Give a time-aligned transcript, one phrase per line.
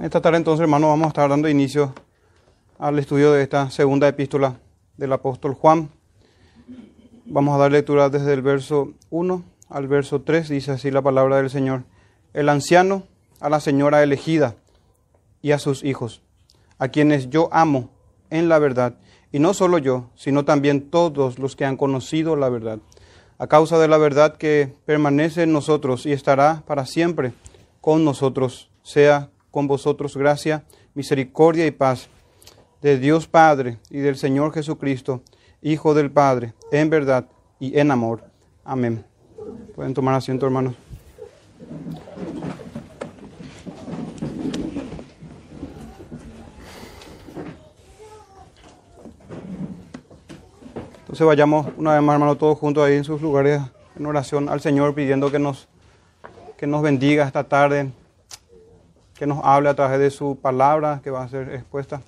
[0.00, 1.94] Esta tarde entonces, hermano, vamos a estar dando inicio
[2.78, 4.60] al estudio de esta segunda epístola
[4.96, 5.90] del apóstol Juan.
[7.24, 11.36] Vamos a dar lectura desde el verso 1 al verso 3, dice así la palabra
[11.36, 11.84] del Señor.
[12.34, 13.04] El anciano
[13.40, 14.56] a la señora elegida
[15.40, 16.22] y a sus hijos,
[16.78, 17.90] a quienes yo amo
[18.30, 18.98] en la verdad,
[19.32, 22.78] y no solo yo, sino también todos los que han conocido la verdad,
[23.38, 27.32] a causa de la verdad que permanece en nosotros y estará para siempre
[27.80, 30.64] con nosotros, sea con vosotros gracia,
[30.94, 32.08] misericordia y paz
[32.80, 35.22] de Dios Padre y del Señor Jesucristo,
[35.60, 37.28] Hijo del Padre, en verdad
[37.60, 38.24] y en amor.
[38.64, 39.04] Amén.
[39.76, 40.74] Pueden tomar asiento, hermanos.
[51.02, 53.60] Entonces vayamos una vez más, hermanos, todos juntos ahí en sus lugares
[53.96, 55.68] en oración al Señor, pidiendo que nos,
[56.56, 57.92] que nos bendiga esta tarde,
[59.22, 62.02] que nos hable a través de su palabra que va a ser expuesta.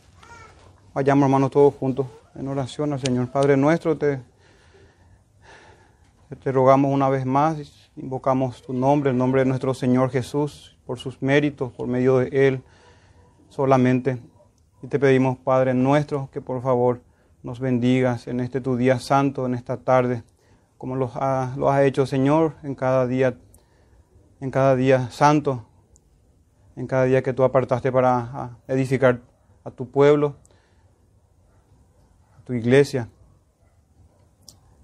[0.95, 3.29] Vayamos, hermanos, todos juntos en oración al Señor.
[3.29, 4.18] Padre nuestro, te,
[6.42, 10.98] te rogamos una vez más, invocamos tu nombre, el nombre de nuestro Señor Jesús, por
[10.98, 12.62] sus méritos, por medio de Él
[13.48, 14.18] solamente.
[14.82, 17.01] Y te pedimos, Padre nuestro, que por favor
[17.45, 20.24] nos bendigas en este tu día santo, en esta tarde,
[20.79, 23.37] como lo, ha, lo has hecho, Señor, en cada día,
[24.40, 25.65] en cada día santo,
[26.76, 29.20] en cada día que tú apartaste para edificar
[29.64, 30.36] a tu pueblo
[32.44, 33.08] tu iglesia,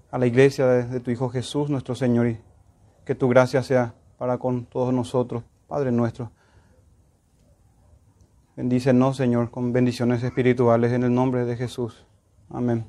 [0.09, 2.39] a la iglesia de, tu Hijo Jesús, nuestro Señor, y
[3.05, 6.31] que tu gracia sea para con todos nosotros, Padre nuestro.
[8.55, 12.03] Bendícenos, Señor, con bendiciones espirituales en el nombre de Jesús.
[12.49, 12.83] Amén.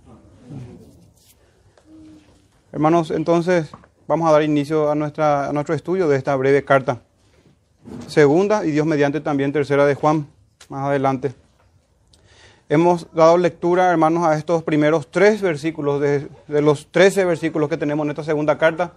[2.72, 3.70] Hermanos, entonces
[4.08, 7.02] vamos a dar inicio a, nuestra, a nuestro estudio de esta breve carta.
[8.06, 10.26] Segunda y Dios mediante también tercera de Juan,
[10.68, 11.34] más adelante.
[12.68, 18.04] Hemos dado lectura, hermanos, a estos primeros tres versículos de, los trece versículos que tenemos
[18.04, 18.92] en esta segunda carta.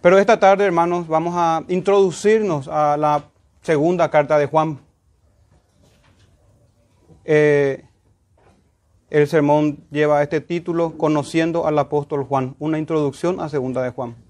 [0.00, 3.24] Pero esta tarde, hermanos, vamos a introducirnos a la
[3.62, 4.80] segunda carta de Juan.
[7.24, 7.84] Eh,
[9.10, 14.23] el sermón lleva este título, Conociendo al apóstol Juan, una introducción a segunda de Juan.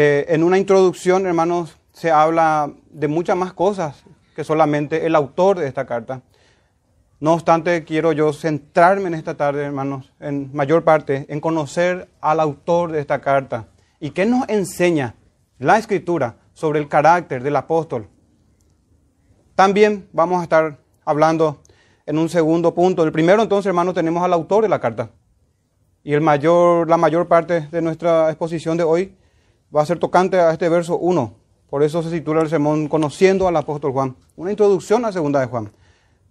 [0.00, 4.04] Eh, en una introducción, hermanos, se habla de muchas más cosas
[4.36, 6.22] que solamente el autor de esta carta.
[7.18, 12.38] No obstante, quiero yo centrarme en esta tarde, hermanos, en mayor parte, en conocer al
[12.38, 13.66] autor de esta carta
[13.98, 15.16] y qué nos enseña
[15.58, 18.06] la escritura sobre el carácter del apóstol.
[19.56, 21.60] También vamos a estar hablando
[22.06, 23.02] en un segundo punto.
[23.02, 25.10] El primero, entonces, hermanos, tenemos al autor de la carta.
[26.04, 29.18] Y el mayor, la mayor parte de nuestra exposición de hoy
[29.74, 31.34] va a ser tocante a este verso 1.
[31.68, 34.16] Por eso se titula el sermón Conociendo al apóstol Juan.
[34.36, 35.70] Una introducción a segunda de Juan.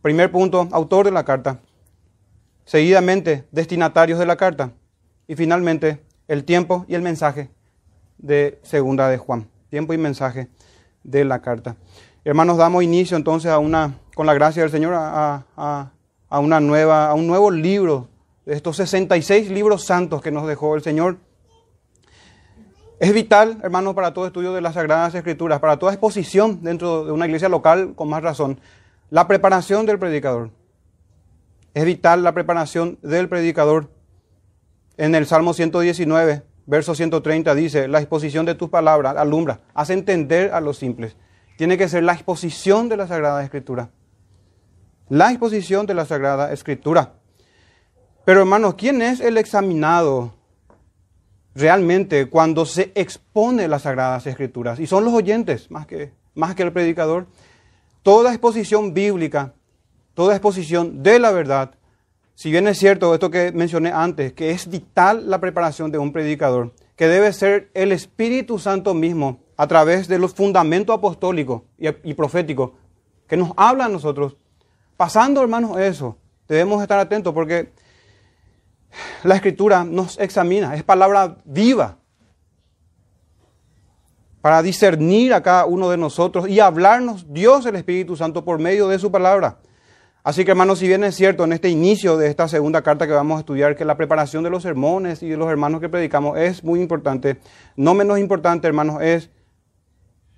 [0.01, 1.59] Primer punto, autor de la carta.
[2.65, 4.71] Seguidamente, destinatarios de la carta.
[5.27, 7.49] Y finalmente, el tiempo y el mensaje
[8.17, 9.47] de segunda de Juan.
[9.69, 10.47] Tiempo y mensaje
[11.03, 11.75] de la carta.
[12.23, 15.45] Hermanos, damos inicio entonces a una, con la gracia del Señor, a,
[16.29, 18.09] a una nueva, a un nuevo libro
[18.45, 21.17] de estos 66 libros santos que nos dejó el Señor
[22.99, 27.11] es vital, hermanos, para todo estudio de las Sagradas Escrituras, para toda exposición dentro de
[27.11, 28.59] una iglesia local, con más razón,
[29.11, 30.49] la preparación del predicador.
[31.75, 33.91] Es vital la preparación del predicador.
[34.97, 40.51] En el Salmo 119, verso 130 dice, la exposición de tus palabras alumbra, hace entender
[40.51, 41.15] a los simples.
[41.55, 43.91] Tiene que ser la exposición de la Sagrada Escritura.
[45.09, 47.13] La exposición de la Sagrada Escritura.
[48.25, 50.33] Pero hermanos, ¿quién es el examinado
[51.57, 56.63] realmente cuando se expone las Sagradas Escrituras, y son los oyentes más que, más que
[56.63, 57.27] el predicador,
[58.03, 59.53] toda exposición bíblica,
[60.13, 61.71] toda exposición de la verdad,
[62.35, 66.13] si bien es cierto esto que mencioné antes, que es vital la preparación de un
[66.13, 71.87] predicador, que debe ser el Espíritu Santo mismo, a través de los fundamentos apostólicos y,
[71.87, 72.71] y proféticos,
[73.27, 74.37] que nos habla a nosotros.
[74.95, 76.17] Pasando, hermanos, eso,
[76.47, 77.71] debemos estar atentos porque
[79.23, 81.97] la escritura nos examina, es palabra viva
[84.41, 88.87] para discernir a cada uno de nosotros y hablarnos Dios el Espíritu Santo por medio
[88.87, 89.57] de su palabra.
[90.23, 93.13] Así que hermanos, si bien es cierto en este inicio de esta segunda carta que
[93.13, 96.37] vamos a estudiar que la preparación de los sermones y de los hermanos que predicamos
[96.37, 97.39] es muy importante,
[97.75, 99.29] no menos importante hermanos es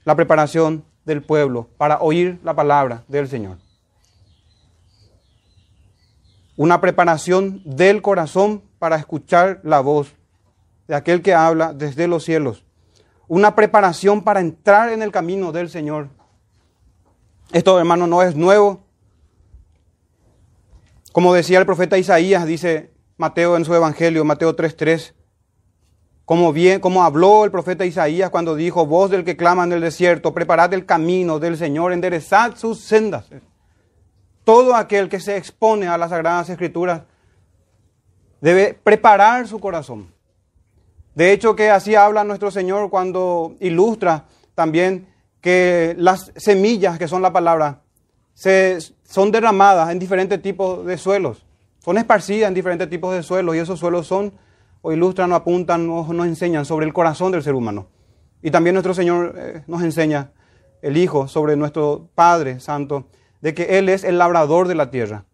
[0.05, 3.57] la preparación del pueblo para oír la palabra del Señor
[6.59, 10.13] una preparación del corazón para escuchar la voz
[10.89, 12.65] de aquel que habla desde los cielos.
[13.29, 16.09] una preparación para entrar en el camino del Señor.
[17.53, 18.83] Esto, hermano, no es nuevo.
[21.13, 25.13] Como decía el profeta Isaías, dice Mateo en su Evangelio, Mateo 3.3,
[26.25, 29.81] como, bien, como habló el profeta Isaías cuando dijo, voz del que clama en el
[29.81, 33.29] desierto, preparad el camino del Señor, enderezad sus sendas.
[34.49, 37.03] Todo aquel que se expone a las Sagradas Escrituras
[38.41, 40.11] debe preparar su corazón.
[41.13, 44.25] De hecho, que así habla nuestro Señor cuando ilustra
[44.55, 45.07] también
[45.39, 47.83] que las semillas, que son la palabra,
[48.33, 51.45] se, son derramadas en diferentes tipos de suelos.
[51.77, 54.33] Son esparcidas en diferentes tipos de suelos y esos suelos son,
[54.81, 57.89] o ilustran, o apuntan, o nos enseñan sobre el corazón del ser humano.
[58.41, 60.31] Y también nuestro Señor eh, nos enseña,
[60.81, 63.05] el Hijo, sobre nuestro Padre Santo,
[63.41, 65.25] de que Él es el labrador de la tierra.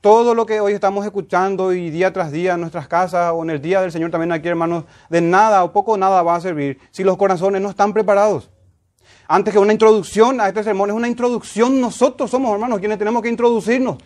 [0.00, 3.50] Todo lo que hoy estamos escuchando y día tras día en nuestras casas o en
[3.50, 6.78] el día del Señor también aquí, hermanos, de nada o poco nada va a servir
[6.90, 8.50] si los corazones no están preparados.
[9.26, 11.80] Antes que una introducción a este sermón, es una introducción.
[11.80, 13.96] Nosotros somos, hermanos, quienes tenemos que introducirnos.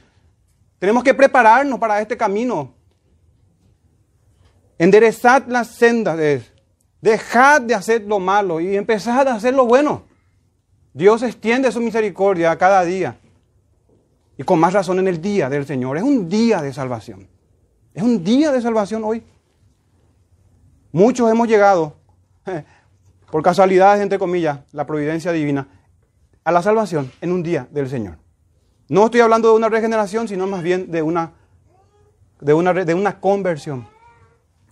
[0.79, 2.75] Tenemos que prepararnos para este camino.
[4.79, 6.17] Enderezad las sendas.
[7.01, 10.05] Dejad de hacer lo malo y empezad a hacer lo bueno.
[10.93, 13.19] Dios extiende su misericordia cada día.
[14.39, 15.99] Y con más razón en el día del Señor.
[15.99, 17.29] Es un día de salvación.
[17.93, 19.25] Es un día de salvación hoy.
[20.93, 21.97] Muchos hemos llegado,
[23.33, 25.67] por casualidades, entre comillas, la providencia divina,
[26.45, 28.19] a la salvación en un día del Señor.
[28.89, 31.33] No estoy hablando de una regeneración, sino más bien de una,
[32.41, 33.89] de una, de una conversión,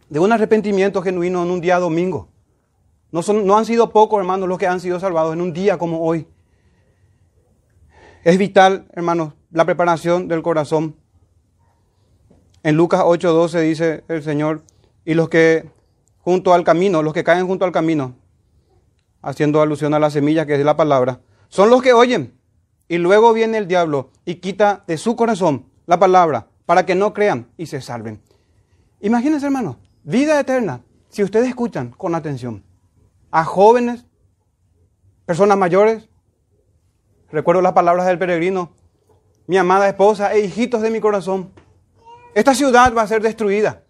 [0.08, 2.28] de un arrepentimiento genuino en un día domingo.
[3.10, 5.76] No, son, no han sido pocos, hermanos, los que han sido salvados en un día
[5.76, 6.26] como hoy.
[8.22, 10.96] Es vital, hermanos, la preparación del corazón.
[12.62, 14.62] En Lucas 8:12 dice el Señor,
[15.04, 15.70] y los que
[16.18, 18.16] junto al camino, los que caen junto al camino,
[19.22, 22.34] haciendo alusión a la semilla que es la palabra, son los que oyen.
[22.88, 27.12] Y luego viene el diablo y quita de su corazón la palabra para que no
[27.12, 28.20] crean y se salven.
[29.00, 32.64] Imagínense, hermano, vida eterna, si ustedes escuchan con atención
[33.30, 34.06] a jóvenes,
[35.26, 36.08] personas mayores.
[37.30, 38.72] Recuerdo las palabras del peregrino,
[39.46, 41.50] mi amada esposa e hijitos de mi corazón.
[42.34, 43.82] Esta ciudad va a ser destruida.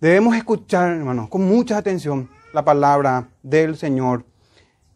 [0.00, 4.24] Debemos escuchar, hermanos, con mucha atención la palabra del Señor.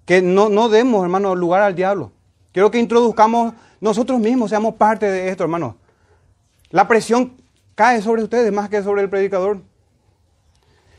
[0.05, 2.13] Que no, no demos, hermano, lugar al diablo.
[2.53, 5.77] Quiero que introduzcamos nosotros mismos, seamos parte de esto, hermano.
[6.71, 7.37] La presión
[7.75, 9.61] cae sobre ustedes más que sobre el predicador.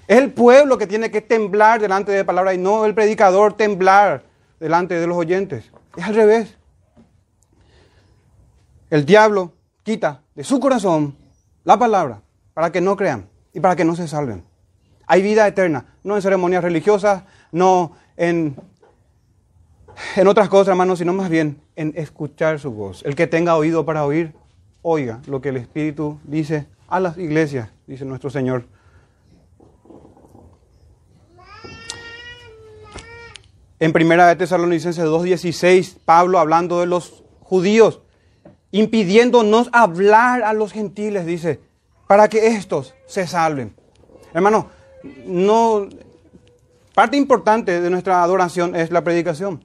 [0.07, 3.53] Es el pueblo que tiene que temblar delante de la palabra y no el predicador
[3.53, 4.23] temblar
[4.59, 5.71] delante de los oyentes.
[5.95, 6.57] Es al revés.
[8.93, 11.15] El diablo quita de su corazón
[11.63, 12.21] la palabra
[12.53, 14.43] para que no crean y para que no se salven.
[15.07, 18.55] Hay vida eterna, no en ceremonias religiosas, no en,
[20.15, 23.01] en otras cosas, hermanos, sino más bien en escuchar su voz.
[23.03, 24.35] El que tenga oído para oír,
[24.83, 28.65] oiga lo que el Espíritu dice a las iglesias, dice nuestro Señor.
[33.79, 38.03] En primera de Tesalonicenses 2.16, Pablo hablando de los judíos,
[38.73, 41.61] impidiéndonos hablar a los gentiles, dice,
[42.07, 43.75] para que estos se salven.
[44.33, 44.67] Hermano,
[45.25, 45.87] no
[46.95, 49.63] parte importante de nuestra adoración es la predicación.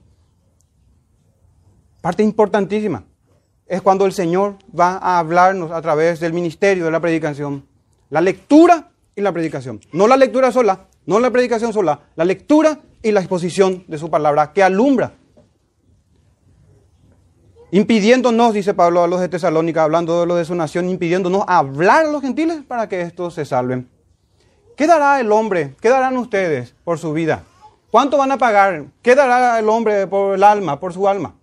[2.01, 3.03] Parte importantísima
[3.65, 7.65] es cuando el Señor va a hablarnos a través del ministerio de la predicación.
[8.11, 9.81] La lectura y la predicación.
[9.91, 14.11] No la lectura sola, no la predicación sola, la lectura y la exposición de su
[14.11, 15.13] palabra que alumbra.
[17.71, 22.07] Impidiéndonos, dice Pablo a los de Tesalónica, hablando de lo de su nación, impidiéndonos hablar
[22.07, 23.87] a los gentiles para que estos se salven.
[24.75, 25.75] ¿Qué dará el hombre?
[25.79, 27.43] ¿Qué darán ustedes por su vida?
[27.91, 28.85] ¿Cuánto van a pagar?
[29.03, 31.35] ¿Qué dará el hombre por el alma, por su alma?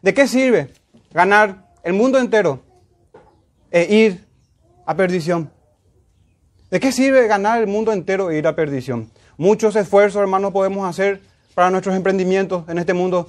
[0.00, 0.72] ¿De qué sirve
[1.12, 2.62] ganar el mundo entero
[3.70, 4.24] e ir
[4.86, 5.50] a perdición?
[6.70, 9.10] ¿De qué sirve ganar el mundo entero e ir a perdición?
[9.36, 11.20] Muchos esfuerzos, hermanos, podemos hacer
[11.54, 13.28] para nuestros emprendimientos en este mundo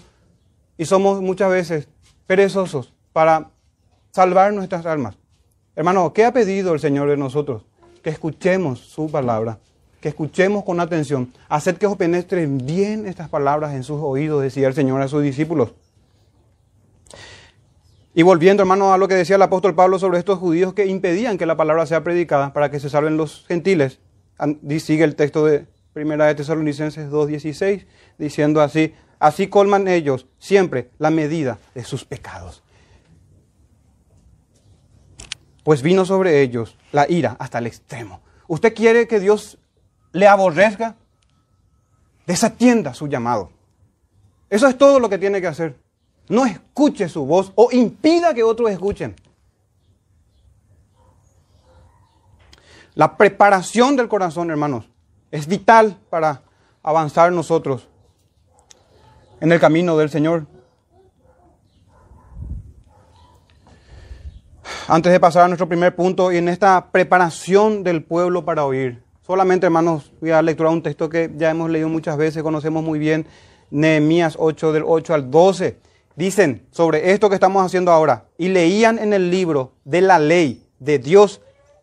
[0.78, 1.88] y somos muchas veces
[2.28, 3.52] perezosos para
[4.12, 5.18] salvar nuestras almas.
[5.76, 7.64] Hermano, ¿qué ha pedido el Señor de nosotros?
[8.02, 9.60] Que escuchemos su palabra,
[10.00, 14.68] que escuchemos con atención, hacer que os penetren bien estas palabras en sus oídos, decía
[14.68, 15.74] el Señor a sus discípulos.
[18.14, 21.38] Y volviendo, hermano, a lo que decía el apóstol Pablo sobre estos judíos que impedían
[21.38, 24.00] que la palabra sea predicada para que se salven los gentiles,
[24.80, 27.86] sigue el texto de Primera de Tesalonicenses 2.16,
[28.18, 32.64] diciendo así, así colman ellos siempre la medida de sus pecados.
[35.64, 38.22] Pues vino sobre ellos la ira hasta el extremo.
[38.48, 39.58] ¿Usted quiere que Dios
[40.12, 40.96] le aborrezca?
[42.26, 43.52] desatienda su llamado.
[44.50, 45.78] Eso es todo lo que tiene que hacer.
[46.28, 49.16] No escuche su voz o impida que otros escuchen.
[52.96, 54.90] La preparación del corazón, hermanos,
[55.32, 56.44] es vital para
[56.82, 57.90] avanzar nosotros
[59.40, 60.46] en el camino del Señor.
[64.88, 69.04] Antes de pasar a nuestro primer punto y en esta preparación del pueblo para oír,
[69.26, 73.00] solamente hermanos voy a lecturar un texto que ya hemos leído muchas veces, conocemos muy
[73.00, 73.26] bien,
[73.72, 75.78] Nehemías 8 del 8 al 12.
[76.16, 80.66] Dicen sobre esto que estamos haciendo ahora y leían en el libro de la ley
[80.80, 81.42] de Dios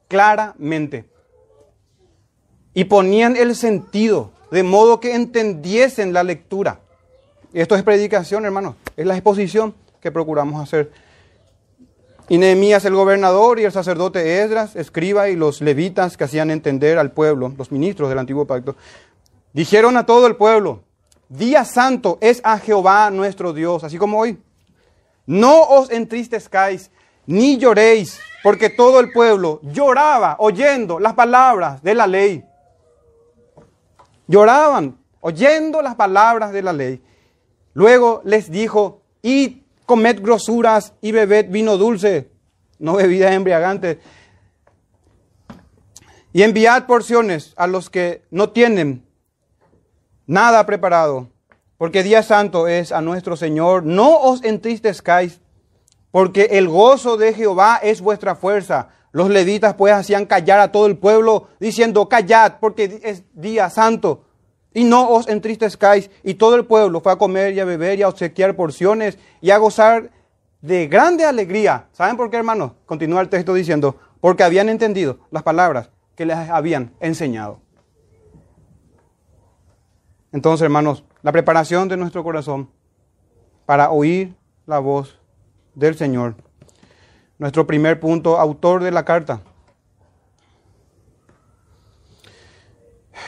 [0.09, 1.07] claramente
[2.75, 6.82] y ponían el sentido de modo que entendiesen la lectura.
[7.53, 10.91] Esto es predicación, hermanos, es la exposición que procuramos hacer.
[12.29, 16.99] Y Nehemías, el gobernador, y el sacerdote Esdras, escriba, y los levitas que hacían entender
[16.99, 18.75] al pueblo, los ministros del antiguo pacto,
[19.53, 20.83] dijeron a todo el pueblo,
[21.29, 24.39] día santo es a Jehová nuestro Dios, así como hoy.
[25.27, 26.91] No os entristezcáis,
[27.27, 32.45] ni lloréis, porque todo el pueblo lloraba oyendo las palabras de la ley.
[34.27, 37.03] Lloraban oyendo las palabras de la ley.
[37.75, 42.31] Luego les dijo, id comed grosuras y bebed vino dulce,
[42.79, 44.01] no bebida embriagante.
[46.33, 49.05] Y enviad porciones a los que no tienen
[50.27, 51.29] nada preparado,
[51.77, 53.85] porque día santo es a nuestro Señor.
[53.85, 55.41] No os entristezcáis,
[56.11, 58.89] porque el gozo de Jehová es vuestra fuerza.
[59.13, 64.25] Los levitas pues hacían callar a todo el pueblo, diciendo, callad, porque es día santo.
[64.75, 66.11] Y no os entristezcáis.
[66.23, 69.51] Y todo el pueblo fue a comer y a beber y a obsequiar porciones y
[69.51, 70.11] a gozar
[70.61, 71.89] de grande alegría.
[71.93, 72.73] ¿Saben por qué, hermanos?
[72.87, 77.61] Continúa el texto diciendo, porque habían entendido las palabras que les habían enseñado.
[80.33, 82.71] Entonces, hermanos, la preparación de nuestro corazón
[83.67, 84.35] para oír
[84.67, 85.19] la voz
[85.75, 86.35] del Señor.
[87.39, 89.41] Nuestro primer punto, autor de la carta.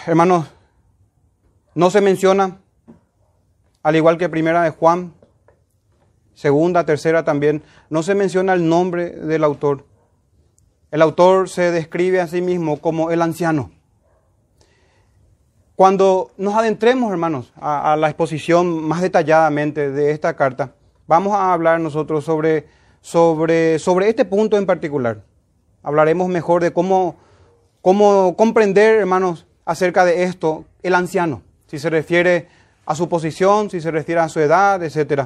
[0.07, 0.47] Hermanos,
[1.75, 2.59] no se menciona,
[3.83, 5.13] al igual que primera de Juan,
[6.35, 9.85] segunda, tercera también, no se menciona el nombre del autor.
[10.91, 13.73] El autor se describe a sí mismo como el anciano.
[15.75, 20.75] Cuando nos adentremos, hermanos, a, la exposición más detalladamente de esta carta,
[21.09, 22.69] vamos a hablar nosotros sobre,
[23.01, 25.25] sobre, sobre este punto en particular.
[25.83, 27.17] Hablaremos mejor de cómo,
[27.83, 31.43] cómo comprender, hermanos, acerca de esto, el anciano
[31.75, 32.47] si se refiere
[32.87, 35.25] a su posición, si se refiere a su edad, etc.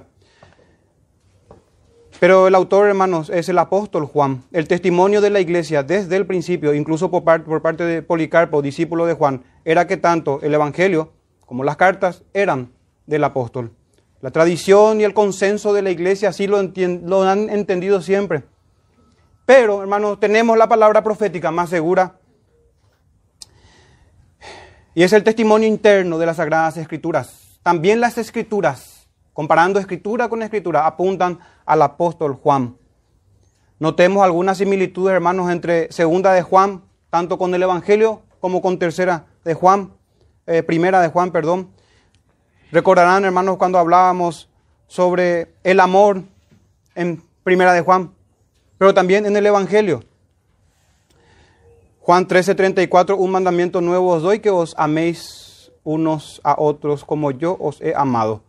[2.18, 4.44] Pero el autor, hermanos, es el apóstol Juan.
[4.50, 7.22] El testimonio de la iglesia desde el principio, incluso por,
[7.60, 11.12] parte de Policarpo, discípulo de Juan, era que tanto el Evangelio
[11.44, 12.72] como las cartas eran
[13.06, 13.72] del apóstol.
[14.22, 18.44] La tradición y el consenso de la iglesia así lo, lo han entendido siempre.
[19.44, 22.14] Pero, hermanos, tenemos la palabra profética más segura
[24.94, 27.58] y es el testimonio interno de las Sagradas Escrituras.
[27.62, 32.76] También las Escrituras, comparando Escritura con Escritura, apuntan al apóstol Juan.
[33.78, 39.26] Notemos algunas similitudes, hermanos, entre segunda de Juan, tanto con el Evangelio como con tercera
[39.44, 39.92] de Juan,
[40.46, 41.70] eh, primera de Juan, perdón.
[42.72, 44.48] Recordarán, hermanos, cuando hablábamos
[44.86, 46.22] sobre el amor
[46.94, 48.12] en primera de Juan,
[48.78, 50.02] pero también en el Evangelio.
[52.08, 57.54] Juan 13:34, un mandamiento nuevo os doy, que os améis unos a otros como yo
[57.60, 58.40] os he amado.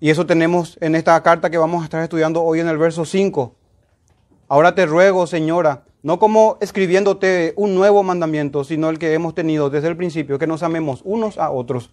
[0.00, 3.06] Y eso tenemos en esta carta que vamos a estar estudiando hoy en el verso
[3.06, 3.54] 5.
[4.48, 9.70] Ahora te ruego, señora, no como escribiéndote un nuevo mandamiento, sino el que hemos tenido
[9.70, 11.90] desde el principio, que nos amemos unos a otros.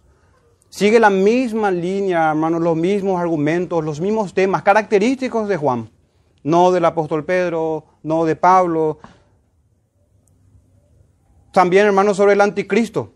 [0.68, 5.90] Sigue la misma línea, hermanos, los mismos argumentos, los mismos temas característicos de Juan.
[6.44, 9.00] No del apóstol Pedro, no de Pablo,
[11.56, 13.14] también, hermanos, sobre el anticristo.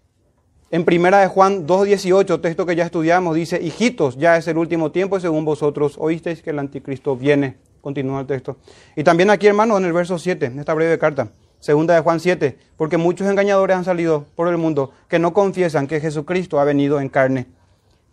[0.71, 4.93] En primera de Juan 2.18, texto que ya estudiamos, dice, hijitos, ya es el último
[4.93, 7.57] tiempo y según vosotros oísteis que el anticristo viene.
[7.81, 8.55] Continúa el texto.
[8.95, 12.21] Y también aquí, hermanos, en el verso 7, en esta breve carta, segunda de Juan
[12.21, 16.63] 7, porque muchos engañadores han salido por el mundo que no confiesan que Jesucristo ha
[16.63, 17.47] venido en carne.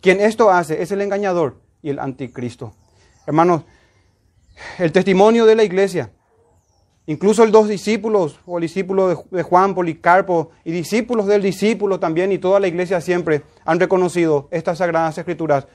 [0.01, 2.73] Quien esto hace es el engañador y el anticristo.
[3.25, 3.61] Hermanos,
[4.77, 6.11] el testimonio de la iglesia
[7.09, 12.33] Incluso los dos discípulos, o el discípulo de Juan, Policarpo, y discípulos del discípulo también,
[12.33, 15.67] y toda la iglesia siempre han reconocido estas sagradas escrituras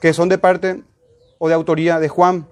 [0.00, 0.82] que son de parte
[1.38, 2.48] o de autoría de Juan.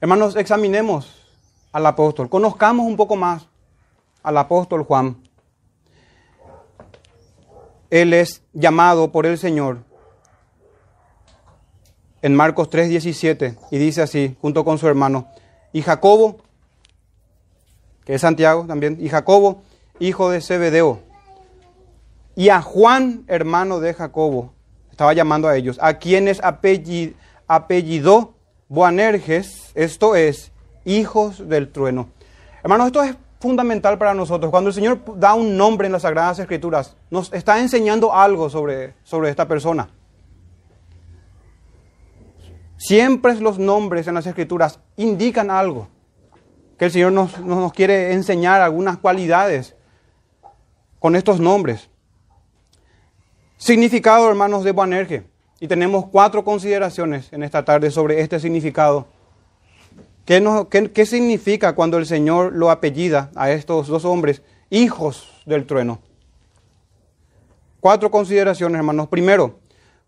[0.00, 1.26] Hermanos, examinemos
[1.72, 3.48] al apóstol, conozcamos un poco más
[4.22, 5.16] al apóstol Juan.
[7.90, 9.78] él es llamado por el Señor
[12.22, 15.26] en Marcos 3:17 y dice así, junto con su hermano,
[15.72, 16.38] y Jacobo,
[18.04, 19.62] que es Santiago también, y Jacobo,
[19.98, 21.00] hijo de Zebedeo,
[22.34, 24.52] y a Juan, hermano de Jacobo,
[24.90, 28.34] estaba llamando a ellos, a quienes apellidó
[28.68, 30.52] Boanerges, esto es,
[30.84, 32.10] hijos del trueno.
[32.62, 34.50] Hermanos, esto es fundamental para nosotros.
[34.50, 38.94] Cuando el Señor da un nombre en las Sagradas Escrituras, nos está enseñando algo sobre,
[39.04, 39.88] sobre esta persona.
[42.78, 45.88] Siempre los nombres en las Escrituras indican algo.
[46.78, 49.74] Que el Señor nos, nos quiere enseñar algunas cualidades
[50.98, 51.90] con estos nombres.
[53.58, 55.24] Significado, hermanos, de Boanerge.
[55.60, 59.08] Y tenemos cuatro consideraciones en esta tarde sobre este significado.
[60.28, 66.00] ¿Qué, significa cuando el Señor lo apellida a estos dos hombres, hijos del trueno?
[67.80, 69.08] Cuatro consideraciones, hermanos.
[69.08, 69.58] Primero,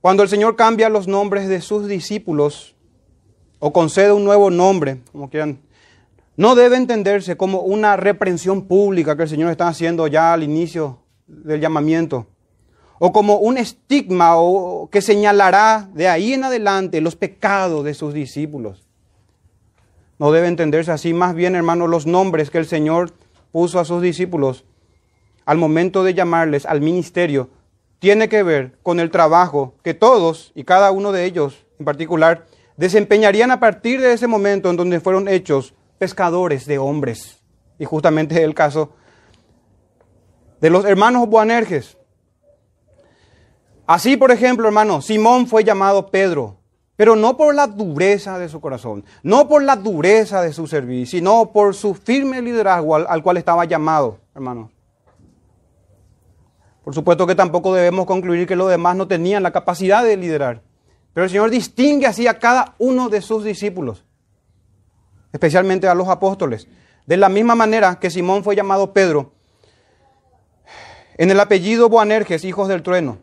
[0.01, 2.75] cuando el Señor cambia los nombres de sus discípulos
[3.59, 5.61] o concede un nuevo nombre, como quieran,
[6.37, 11.01] no debe entenderse como una reprensión pública que el Señor está haciendo ya al inicio
[11.27, 12.27] del llamamiento,
[12.99, 18.15] o como un estigma o que señalará de ahí en adelante los pecados de sus
[18.15, 18.87] discípulos.
[20.19, 21.15] No debe entenderse así.
[21.15, 23.13] Más bien, hermanos, los nombres que el Señor
[23.53, 24.65] puso a sus discípulos
[25.47, 27.49] al momento de llamarles al ministerio
[28.01, 32.47] tiene que ver con el trabajo que todos y cada uno de ellos en particular
[32.77, 37.43] desempeñarían a partir de ese momento en donde fueron hechos pescadores de hombres.
[37.79, 38.95] Y justamente el caso
[40.61, 41.97] de los hermanos Boanerges.
[43.87, 46.59] Así, por ejemplo, hermano, Simón fue llamado Pedro,
[46.97, 51.19] pero no por la dureza de su corazón, no por la dureza de su servicio,
[51.19, 54.71] sino por su firme liderazgo al, cual estaba llamado, hermanos.
[56.91, 60.65] Por supuesto que tampoco debemos concluir que los demás no tenían la capacidad de liderar,
[61.15, 64.05] pero el Señor distingue así a cada uno de sus discípulos,
[65.33, 66.67] especialmente a los apóstoles.
[67.07, 69.35] De la misma manera que Simón fue llamado Pedro,
[71.17, 73.19] en el apellido Boanerges, hijos del trueno,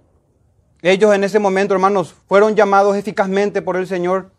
[0.81, 4.31] ellos en ese momento, hermanos, fueron llamados eficazmente por el Señor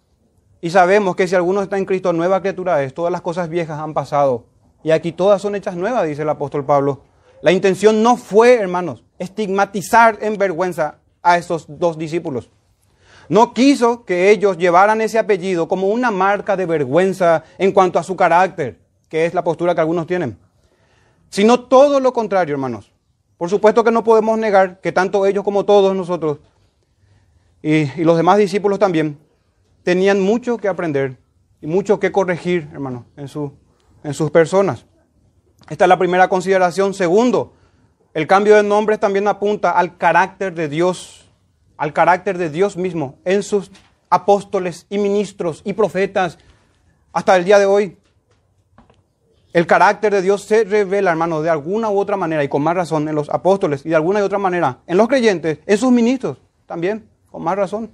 [0.62, 3.79] y sabemos que si alguno está en Cristo, nueva criatura es, todas las cosas viejas
[3.79, 4.46] han pasado
[4.83, 7.02] y aquí todas son hechas nuevas, dice el apóstol Pablo.
[7.42, 12.50] La intención no fue, hermanos, estigmatizar en vergüenza a esos dos discípulos.
[13.28, 18.02] No quiso que ellos llevaran ese apellido como una marca de vergüenza en cuanto a
[18.02, 18.78] su carácter,
[19.09, 20.38] que es la postura que algunos tienen,
[21.28, 22.90] sino todo lo contrario, hermanos.
[23.37, 26.38] Por supuesto que no podemos negar que tanto ellos como todos nosotros
[27.62, 29.18] y, los demás discípulos también
[29.83, 31.18] tenían mucho que aprender
[31.61, 33.28] y mucho que corregir, hermano, en,
[34.04, 34.87] en sus personas.
[35.68, 36.94] Esta es la primera consideración.
[36.94, 37.54] Segundo,
[38.14, 41.29] el cambio de nombres también apunta al carácter de Dios,
[41.77, 43.71] al carácter de Dios mismo en sus
[44.11, 46.38] apóstoles y ministros y profetas
[47.12, 47.99] hasta el día de hoy.
[49.53, 52.77] El carácter de Dios se revela, hermanos, de alguna u otra manera, y con más
[52.77, 55.90] razón, en los apóstoles, y de alguna y otra manera, en los creyentes, en sus
[55.90, 57.90] ministros, también, con más razón.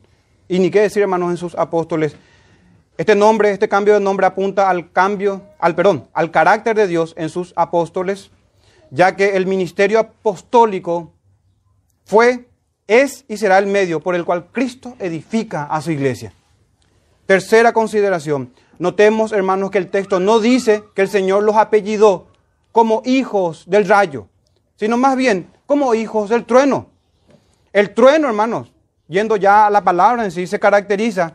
[0.49, 2.17] Y ni qué decir, hermanos, en sus apóstoles.
[2.99, 7.15] Este nombre, este cambio de nombre apunta al cambio, al perdón, al carácter de Dios
[7.17, 8.31] en sus apóstoles,
[8.91, 11.13] ya que el ministerio apostólico
[12.05, 12.49] fue,
[12.87, 16.33] es y será el medio por el cual Cristo edifica a su iglesia.
[17.27, 22.27] Tercera consideración, Notemos, hermanos, que el texto no dice que el Señor los apellidó
[22.73, 24.27] como hijos del rayo,
[24.77, 26.89] sino más bien como hijos del trueno.
[27.73, 28.73] El trueno, hermanos,
[29.07, 31.35] yendo ya a la palabra en sí, se caracteriza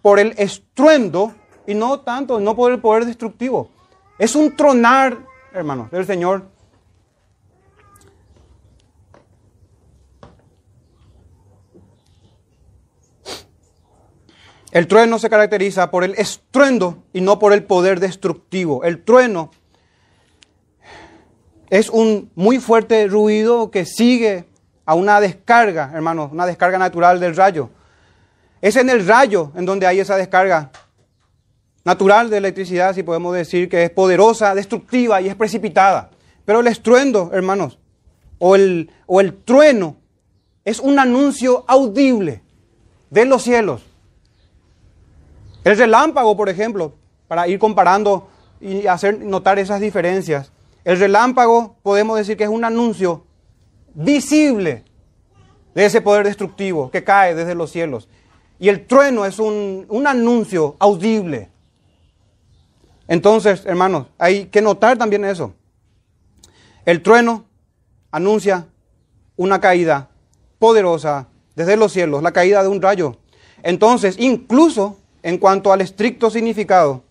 [0.00, 1.32] por el estruendo
[1.66, 3.70] y no tanto, no por el poder destructivo.
[4.18, 5.18] Es un tronar,
[5.52, 6.46] hermanos, del Señor
[14.72, 18.84] El trueno se caracteriza por el estruendo y no por el poder destructivo.
[18.84, 19.50] El trueno
[21.68, 24.46] es un muy fuerte ruido que sigue
[24.86, 27.68] a una descarga, hermanos, una descarga natural del rayo.
[28.62, 30.70] Es en el rayo en donde hay esa descarga
[31.84, 36.10] natural de electricidad, si podemos decir que es poderosa, destructiva y es precipitada.
[36.46, 37.78] Pero el estruendo, hermanos,
[38.38, 39.96] o el, o el trueno,
[40.64, 42.42] es un anuncio audible
[43.10, 43.91] de los cielos
[45.64, 46.94] el relámpago, por ejemplo,
[47.28, 48.28] para ir comparando
[48.60, 50.52] y hacer notar esas diferencias.
[50.84, 53.24] El relámpago podemos decir que es un anuncio
[53.94, 54.84] visible
[55.74, 58.08] de ese poder destructivo que cae desde los cielos.
[58.58, 61.50] Y el trueno es un, un anuncio audible.
[63.08, 65.54] Entonces, hermanos, hay que notar también eso.
[66.84, 67.44] El trueno
[68.10, 68.66] anuncia
[69.36, 70.10] una caída
[70.58, 73.16] poderosa desde los cielos, la caída de un rayo.
[73.62, 77.02] Entonces, incluso en cuanto al estricto significado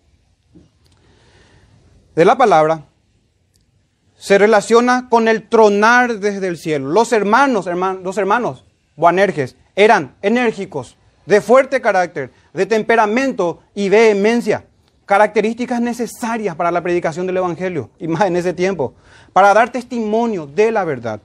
[2.14, 2.84] de la palabra,
[4.16, 6.90] se relaciona con el tronar desde el cielo.
[6.90, 7.66] Los hermanos,
[8.02, 8.64] los hermanos
[8.96, 10.96] Boanerges eran enérgicos,
[11.26, 14.66] de fuerte carácter, de temperamento y vehemencia,
[15.06, 18.94] características necesarias para la predicación del Evangelio, y más en ese tiempo,
[19.32, 21.20] para dar testimonio de la verdad.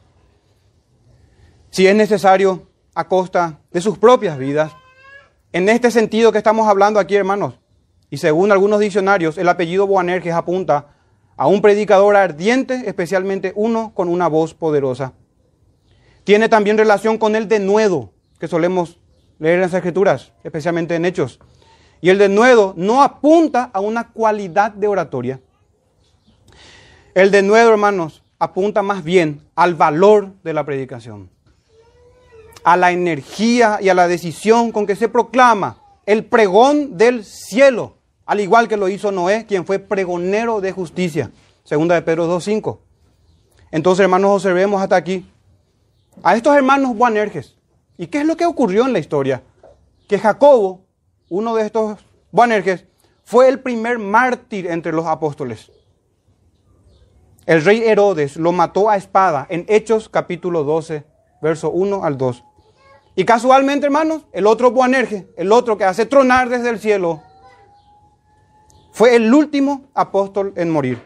[1.70, 4.72] Si es necesario, a costa de sus propias vidas.
[5.58, 7.56] En este sentido que estamos hablando aquí, hermanos,
[8.12, 10.90] y según algunos diccionarios, el apellido Boanerges apunta
[11.36, 15.14] a un predicador ardiente, especialmente uno con una voz poderosa.
[16.24, 19.00] Tiene también relación con el denuedo que solemos
[19.40, 21.40] leer en las escrituras, especialmente en Hechos.
[22.02, 25.42] Y el denuedo no apunta a una cualidad de oratoria.
[27.16, 31.32] El denuedo, hermanos, apunta más bien al valor de la predicación,
[32.68, 37.98] a la energía y a la decisión con que se proclama el pregón del cielo
[38.28, 41.32] al igual que lo hizo Noé, quien fue pregonero de justicia.
[41.64, 42.78] Segunda de Pedro 2.5.
[43.72, 45.26] Entonces, hermanos, observemos hasta aquí
[46.22, 47.56] a estos hermanos Boanerges.
[47.98, 49.44] ¿Y qué es lo que ocurrió en la historia?
[50.10, 50.82] Que Jacobo,
[51.30, 52.00] uno de estos
[52.32, 52.86] Boanerges,
[53.24, 55.72] fue el primer mártir entre los apóstoles.
[57.46, 61.06] El rey Herodes lo mató a espada en Hechos capítulo 12,
[61.42, 62.44] verso 1 al 2.
[63.18, 67.24] Y casualmente, hermanos, el otro Boanerges, el otro que hace tronar desde el cielo
[68.92, 71.02] fue el último apóstol en morir.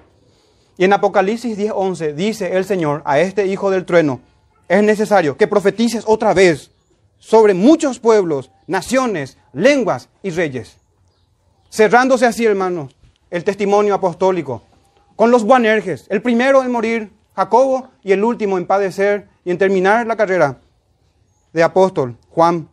[0.78, 4.20] Y en Apocalipsis 10:11 dice el Señor a este hijo del trueno,
[4.68, 6.72] es necesario que profetices otra vez
[7.18, 10.80] sobre muchos pueblos, naciones, lenguas y reyes.
[11.70, 12.94] Cerrándose así, hermanos,
[13.30, 14.64] el testimonio apostólico
[15.16, 19.58] con los Boanerges, el primero en morir, Jacobo, y el último en padecer y en
[19.58, 20.60] terminar la carrera
[21.54, 22.70] de apóstol, Juan.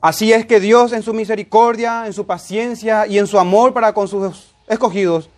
[0.00, 3.92] Así es que Dios en su misericordia, en su paciencia y en su amor para
[3.92, 5.30] con sus escogidos,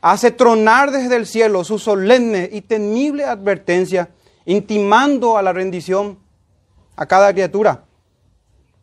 [0.00, 4.10] hace tronar desde el cielo su solemne y temible advertencia,
[4.44, 6.18] intimando a la rendición
[6.96, 7.84] a cada criatura,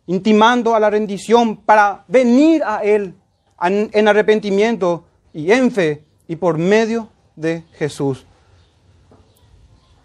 [0.08, 3.16] intimando a la rendición para venir a Él
[3.62, 8.26] en arrepentimiento y en fe y por medio de Jesús.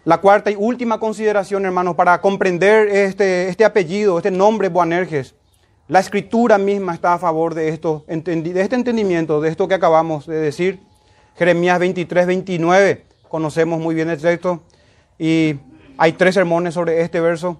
[0.07, 5.35] La cuarta y última consideración, hermanos, para comprender este, este apellido, este nombre Boanerges.
[5.89, 10.25] La escritura misma está a favor de, esto, de este entendimiento, de esto que acabamos
[10.25, 10.79] de decir.
[11.35, 14.63] Jeremías 23, 29, conocemos muy bien el texto
[15.19, 15.55] y
[15.97, 17.59] hay tres sermones sobre este verso.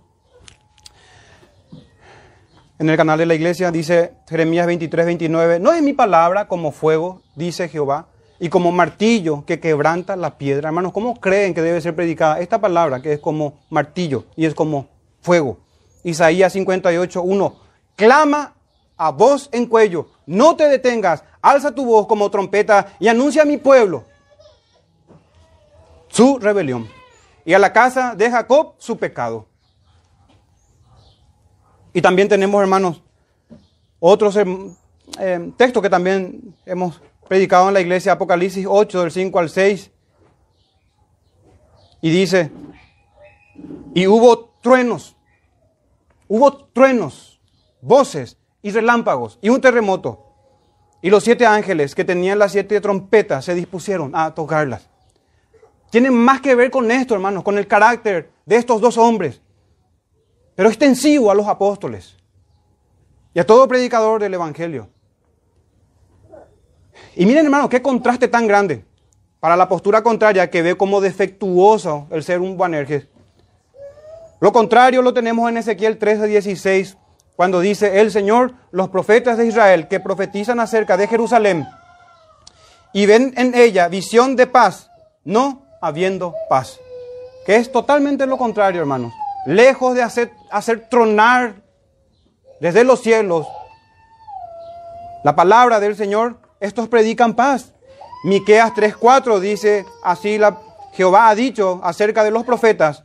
[2.79, 6.71] En el canal de la iglesia dice Jeremías 23, 29, no es mi palabra como
[6.71, 8.07] fuego, dice Jehová,
[8.39, 10.69] y como martillo que quebranta la piedra.
[10.69, 14.53] Hermanos, ¿cómo creen que debe ser predicada esta palabra que es como martillo y es
[14.53, 14.87] como
[15.21, 15.57] fuego?
[16.03, 17.55] Isaías 58, 1.
[17.95, 18.53] Clama
[18.95, 23.45] a voz en cuello, no te detengas, alza tu voz como trompeta y anuncia a
[23.45, 24.05] mi pueblo
[26.07, 26.87] su rebelión
[27.45, 29.45] y a la casa de Jacob su pecado.
[31.93, 33.01] Y también tenemos, hermanos,
[33.99, 39.49] otros eh, textos que también hemos predicado en la iglesia Apocalipsis 8 del 5 al
[39.49, 39.91] 6.
[42.01, 42.51] Y dice,
[43.93, 45.15] y hubo truenos,
[46.27, 47.39] hubo truenos,
[47.81, 50.23] voces y relámpagos y un terremoto.
[51.01, 54.89] Y los siete ángeles que tenían las siete trompetas se dispusieron a tocarlas.
[55.89, 59.41] Tienen más que ver con esto, hermanos, con el carácter de estos dos hombres,
[60.55, 62.17] pero extensivo a los apóstoles
[63.33, 64.89] y a todo predicador del Evangelio.
[67.17, 68.85] Y miren, hermano, qué contraste tan grande
[69.39, 73.07] para la postura contraria que ve como defectuoso el ser un Boanerges.
[74.39, 76.95] Lo contrario lo tenemos en Ezequiel 13, 16,
[77.35, 81.67] cuando dice el Señor, los profetas de Israel que profetizan acerca de Jerusalén
[82.93, 84.91] y ven en ella visión de paz,
[85.23, 86.79] no habiendo paz.
[87.47, 89.11] Que es totalmente lo contrario, hermanos.
[89.47, 91.55] Lejos de hacer, hacer tronar
[92.61, 93.47] desde los cielos
[95.23, 97.73] la palabra del Señor, estos predican paz.
[98.23, 100.59] Miqueas 3:4 dice, así la,
[100.93, 103.03] Jehová ha dicho acerca de los profetas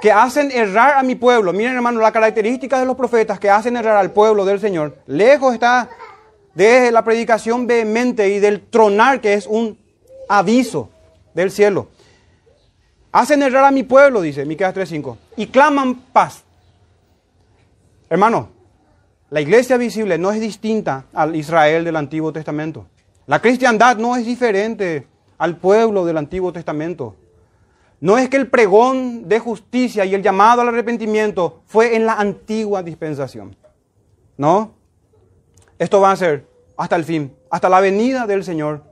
[0.00, 1.52] que hacen errar a mi pueblo.
[1.52, 4.98] Miren, hermanos, la característica de los profetas que hacen errar al pueblo del Señor.
[5.06, 5.88] Lejos está
[6.54, 9.78] de la predicación vehemente y del tronar que es un
[10.28, 10.90] aviso
[11.34, 11.88] del cielo.
[13.12, 16.44] Hacen errar a mi pueblo, dice Miqueas 3:5, y claman paz.
[18.08, 18.50] Hermano,
[19.34, 22.86] la iglesia visible no es distinta al Israel del Antiguo Testamento.
[23.26, 27.16] La cristiandad no es diferente al pueblo del Antiguo Testamento.
[27.98, 32.12] No es que el pregón de justicia y el llamado al arrepentimiento fue en la
[32.12, 33.56] antigua dispensación.
[34.36, 34.74] No.
[35.80, 38.84] Esto va a ser hasta el fin, hasta la venida del Señor.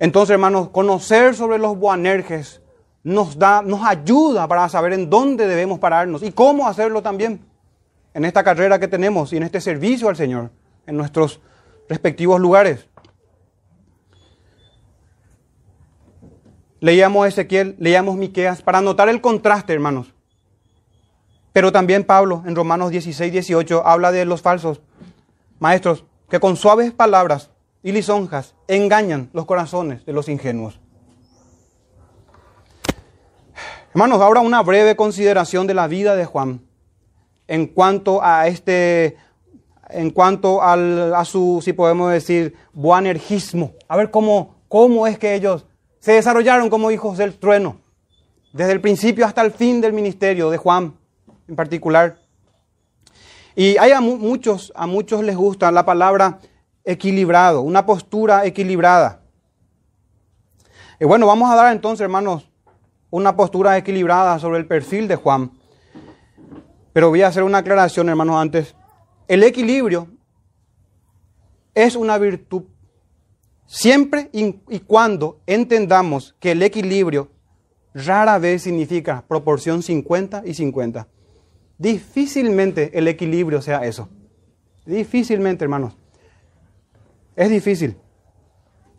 [0.00, 2.62] Entonces, hermanos, conocer sobre los Boanerges
[3.04, 7.48] nos da, nos ayuda para saber en dónde debemos pararnos y cómo hacerlo también
[8.14, 10.50] en esta carrera que tenemos y en este servicio al Señor,
[10.86, 11.40] en nuestros
[11.88, 12.86] respectivos lugares.
[16.80, 20.14] Leíamos Ezequiel, leíamos Miqueas para notar el contraste, hermanos.
[21.52, 24.80] Pero también Pablo en Romanos 16, 18 habla de los falsos
[25.58, 27.50] maestros que con suaves palabras
[27.82, 30.80] y lisonjas engañan los corazones de los ingenuos.
[33.92, 36.62] Hermanos, ahora una breve consideración de la vida de Juan
[37.50, 39.16] en cuanto a este,
[39.88, 43.72] en cuanto al, a su, si podemos decir, buanergismo.
[43.88, 45.66] A ver cómo, cómo es que ellos
[45.98, 47.80] se desarrollaron como hijos del trueno,
[48.52, 50.94] desde el principio hasta el fin del ministerio de Juan
[51.48, 52.20] en particular.
[53.56, 56.38] Y hay a muchos, a muchos les gusta la palabra
[56.84, 59.22] equilibrado, una postura equilibrada.
[61.00, 62.48] Y bueno, vamos a dar entonces, hermanos,
[63.10, 65.50] una postura equilibrada sobre el perfil de Juan.
[66.92, 68.74] Pero voy a hacer una aclaración, hermanos, antes.
[69.28, 70.08] El equilibrio
[71.74, 72.64] es una virtud
[73.66, 77.30] siempre y cuando entendamos que el equilibrio
[77.94, 81.06] rara vez significa proporción 50 y 50.
[81.78, 84.08] Difícilmente el equilibrio sea eso.
[84.84, 85.96] Difícilmente, hermanos.
[87.36, 87.96] Es difícil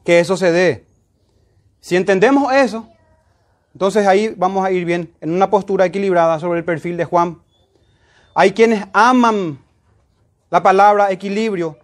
[0.03, 0.85] que eso se dé.
[1.79, 2.87] Si entendemos eso,
[3.73, 7.40] entonces ahí vamos a ir bien, en una postura equilibrada sobre el perfil de Juan.
[8.33, 9.59] Hay quienes aman
[10.49, 11.77] la palabra equilibrio,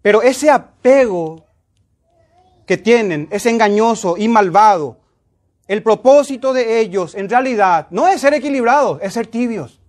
[0.00, 1.44] pero ese apego
[2.66, 4.98] que tienen es engañoso y malvado.
[5.66, 9.80] El propósito de ellos en realidad no es ser equilibrados, es ser tibios.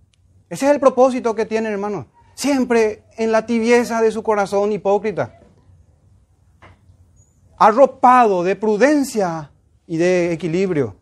[0.48, 2.06] Ese es el propósito que tienen, hermanos.
[2.34, 5.40] Siempre en la tibieza de su corazón hipócrita.
[7.56, 9.50] Arropado de prudencia
[9.86, 10.96] y de equilibrio.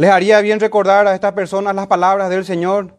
[0.00, 2.96] Les haría bien recordar a estas personas las palabras del Señor,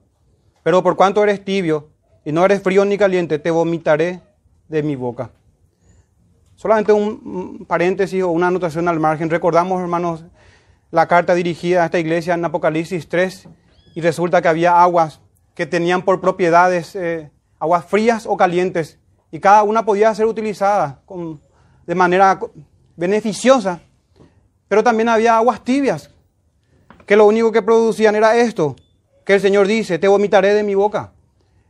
[0.61, 1.89] pero por cuanto eres tibio
[2.23, 4.21] y no eres frío ni caliente, te vomitaré
[4.67, 5.31] de mi boca.
[6.53, 9.31] Solamente un paréntesis o una anotación al margen.
[9.31, 10.25] Recordamos, hermanos,
[10.91, 13.47] la carta dirigida a esta iglesia en Apocalipsis 3
[13.95, 15.21] y resulta que había aguas
[15.55, 18.99] que tenían por propiedades eh, aguas frías o calientes
[19.31, 21.41] y cada una podía ser utilizada con,
[21.87, 22.39] de manera
[22.95, 23.79] beneficiosa,
[24.67, 26.10] pero también había aguas tibias
[27.05, 28.75] que lo único que producían era esto,
[29.25, 31.11] que el Señor dice, te vomitaré de mi boca.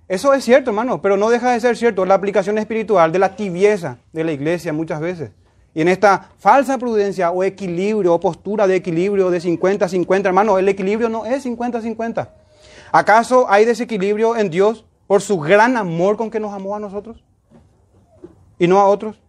[0.07, 3.35] Eso es cierto, hermano, pero no deja de ser cierto la aplicación espiritual de la
[3.35, 5.31] tibieza de la iglesia muchas veces.
[5.73, 10.67] Y en esta falsa prudencia o equilibrio o postura de equilibrio de 50-50, hermano, el
[10.67, 12.27] equilibrio no es 50-50.
[12.91, 17.23] ¿Acaso hay desequilibrio en Dios por su gran amor con que nos amó a nosotros
[18.59, 19.21] y no a otros?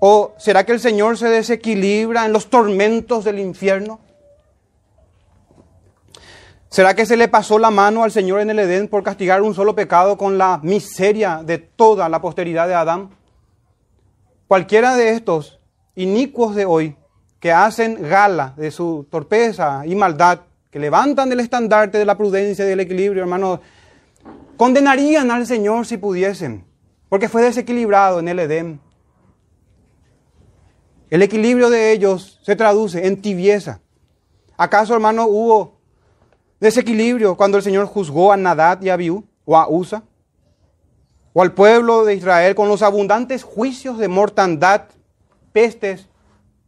[0.00, 4.00] ¿O será que el Señor se desequilibra en los tormentos del infierno?
[6.72, 9.54] ¿Será que se le pasó la mano al Señor en el Edén por castigar un
[9.54, 13.10] solo pecado con la miseria de toda la posteridad de Adán?
[14.48, 15.60] Cualquiera de estos
[15.96, 16.96] inicuos de hoy
[17.40, 22.64] que hacen gala de su torpeza y maldad, que levantan el estandarte de la prudencia
[22.64, 23.60] y del equilibrio, hermanos,
[24.56, 26.64] condenarían al Señor si pudiesen,
[27.10, 28.80] porque fue desequilibrado en el Edén.
[31.10, 33.82] El equilibrio de ellos se traduce en tibieza.
[34.56, 35.81] ¿Acaso, hermano, hubo
[36.62, 40.04] desequilibrio cuando el Señor juzgó a Nadad y a Abiú, o a Usa,
[41.32, 44.82] o al pueblo de Israel con los abundantes juicios de mortandad,
[45.52, 46.06] pestes,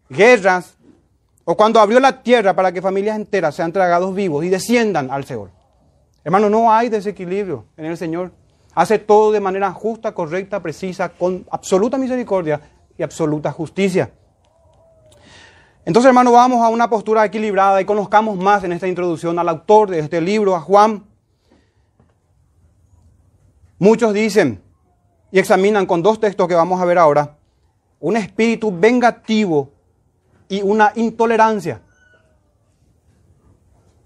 [0.09, 0.75] guerras,
[1.45, 5.27] o cuando abrió la tierra para que familias enteras sean tragados vivos y desciendan al
[5.27, 5.53] Seol.
[6.25, 8.33] Hermano, no hay desequilibrio en el Señor.
[8.75, 12.61] Hace todo de manera justa, correcta, precisa, con absoluta misericordia
[12.99, 14.11] y absoluta justicia.
[15.87, 19.91] Entonces, hermano, vamos a una postura equilibrada y conozcamos más en esta introducción al autor
[19.91, 21.05] de este libro, a Juan.
[23.79, 24.63] Muchos dicen
[25.31, 27.37] y examinan con dos textos que vamos a ver ahora,
[28.01, 29.73] un espíritu vengativo
[30.49, 31.83] y una intolerancia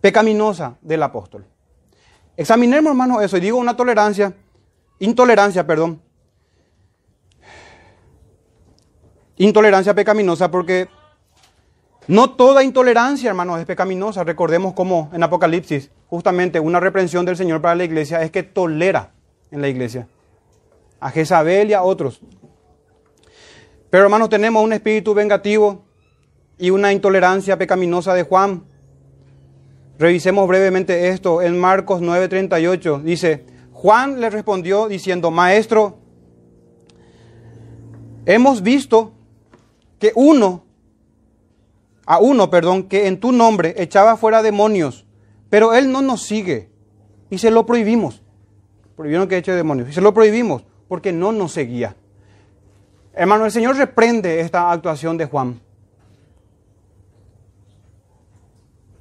[0.00, 1.46] pecaminosa del apóstol.
[2.36, 4.32] Examinemos, hermano, eso y digo una tolerancia,
[4.98, 6.02] intolerancia, perdón.
[9.36, 10.88] Intolerancia pecaminosa porque
[12.08, 14.24] no toda intolerancia, hermanos, es pecaminosa.
[14.24, 19.12] Recordemos cómo en Apocalipsis, justamente una reprensión del Señor para la iglesia es que tolera
[19.50, 20.08] en la iglesia
[21.00, 22.20] a Jezabel y a otros.
[23.90, 25.84] Pero hermanos, tenemos un espíritu vengativo
[26.58, 28.64] y una intolerancia pecaminosa de Juan.
[29.98, 31.42] Revisemos brevemente esto.
[31.42, 35.98] En Marcos 9:38 dice, Juan le respondió diciendo, Maestro,
[38.26, 39.12] hemos visto
[39.98, 40.64] que uno,
[42.10, 45.04] a uno, perdón, que en tu nombre echaba fuera demonios,
[45.50, 46.70] pero él no nos sigue
[47.28, 48.22] y se lo prohibimos.
[48.96, 51.96] Prohibieron que eche demonios y se lo prohibimos porque no nos seguía.
[53.12, 55.60] Hermano, el Señor reprende esta actuación de Juan.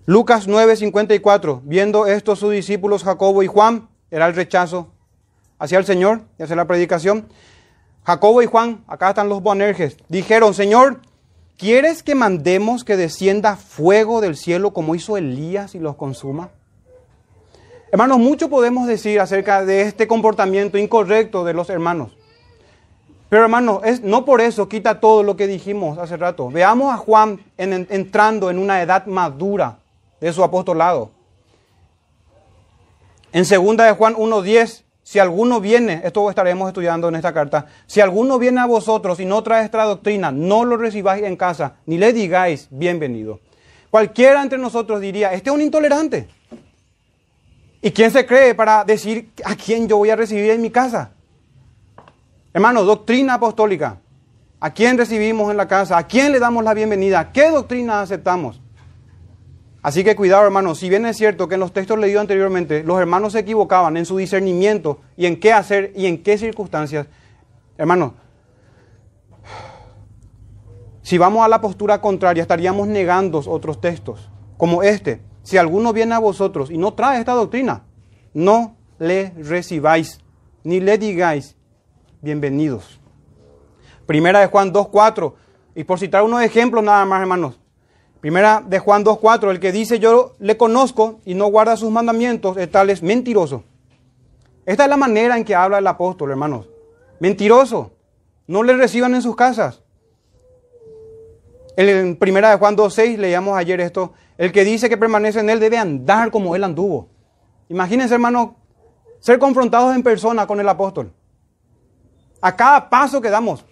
[0.05, 4.91] Lucas 9:54, viendo esto sus discípulos Jacobo y Juan, era el rechazo
[5.59, 7.29] hacia el Señor y hacia la predicación.
[8.03, 10.99] Jacobo y Juan, acá están los Boanerges, dijeron, Señor,
[11.57, 16.51] ¿quieres que mandemos que descienda fuego del cielo como hizo Elías y los consuma?
[17.91, 22.17] Hermanos, mucho podemos decir acerca de este comportamiento incorrecto de los hermanos.
[23.29, 26.49] Pero hermanos, no por eso quita todo lo que dijimos hace rato.
[26.49, 29.79] Veamos a Juan entrando en una edad madura
[30.21, 31.11] de su apostolado.
[33.33, 38.01] En segunda de Juan 1.10, si alguno viene, esto estaremos estudiando en esta carta, si
[38.01, 41.97] alguno viene a vosotros y no trae esta doctrina, no lo recibáis en casa, ni
[41.97, 43.39] le digáis bienvenido.
[43.89, 46.27] Cualquiera entre nosotros diría, este es un intolerante.
[47.81, 51.11] ¿Y quién se cree para decir a quién yo voy a recibir en mi casa?
[52.53, 54.01] Hermano, doctrina apostólica.
[54.59, 55.97] ¿A quién recibimos en la casa?
[55.97, 57.31] ¿A quién le damos la bienvenida?
[57.31, 58.59] ¿Qué doctrina aceptamos?
[59.81, 60.79] Así que cuidado, hermanos.
[60.79, 64.05] Si bien es cierto que en los textos leídos anteriormente los hermanos se equivocaban en
[64.05, 67.07] su discernimiento y en qué hacer y en qué circunstancias,
[67.77, 68.13] hermanos,
[71.01, 75.21] si vamos a la postura contraria estaríamos negando otros textos, como este.
[75.43, 77.83] Si alguno viene a vosotros y no trae esta doctrina,
[78.33, 80.19] no le recibáis,
[80.63, 81.55] ni le digáis
[82.21, 82.99] bienvenidos.
[84.05, 85.33] Primera de Juan 2.4.
[85.75, 87.59] Y por citar unos ejemplos nada más, hermanos.
[88.21, 92.57] Primera de Juan 2.4, el que dice yo le conozco y no guarda sus mandamientos,
[92.57, 93.63] es tal es mentiroso.
[94.65, 96.67] Esta es la manera en que habla el apóstol, hermanos.
[97.19, 97.91] Mentiroso.
[98.47, 99.81] No le reciban en sus casas.
[101.77, 104.13] En primera de Juan 2.6 leíamos ayer esto.
[104.37, 107.07] El que dice que permanece en él debe andar como él anduvo.
[107.69, 108.49] Imagínense, hermanos,
[109.19, 111.13] ser confrontados en persona con el apóstol.
[112.41, 113.65] A cada paso que damos,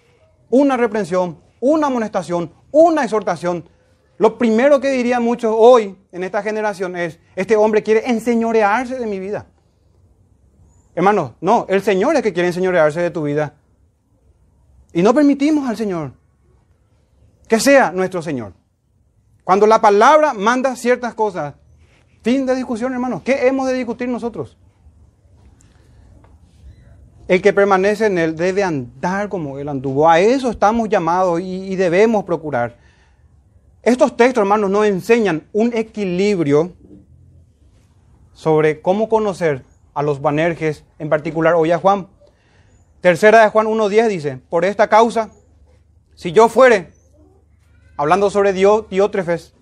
[0.50, 3.68] una reprensión, una amonestación, una exhortación,
[4.18, 9.06] lo primero que dirían muchos hoy en esta generación es, este hombre quiere enseñorearse de
[9.08, 9.48] mi vida.
[10.96, 13.54] Hermanos, no, el Señor es que quiere enseñorearse de tu vida.
[14.94, 16.14] Y no permitimos al Señor
[17.50, 18.54] que sea nuestro Señor.
[19.44, 21.54] Cuando la palabra manda ciertas cosas,
[22.24, 24.58] fin de discusión, hermanos, ¿qué hemos de discutir nosotros?
[27.28, 30.10] El que permanece en él debe andar como él anduvo.
[30.10, 32.85] A eso estamos llamados y, y debemos procurar.
[33.86, 36.74] Estos textos, hermanos, nos enseñan un equilibrio
[38.34, 42.08] sobre cómo conocer a los banerjes, en particular hoy a Juan.
[43.00, 45.30] Tercera de Juan 1.10 dice, por esta causa,
[46.16, 46.94] si yo fuere,
[47.96, 49.54] hablando sobre Dios, Diótrefes,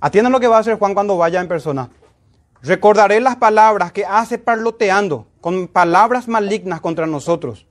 [0.00, 1.90] atiendan lo que va a hacer Juan cuando vaya en persona.
[2.62, 7.66] Recordaré las palabras que hace parloteando con palabras malignas contra nosotros.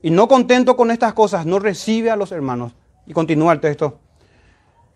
[0.00, 2.72] Y no contento con estas cosas, no recibe a los hermanos
[3.06, 3.98] y continúa el texto.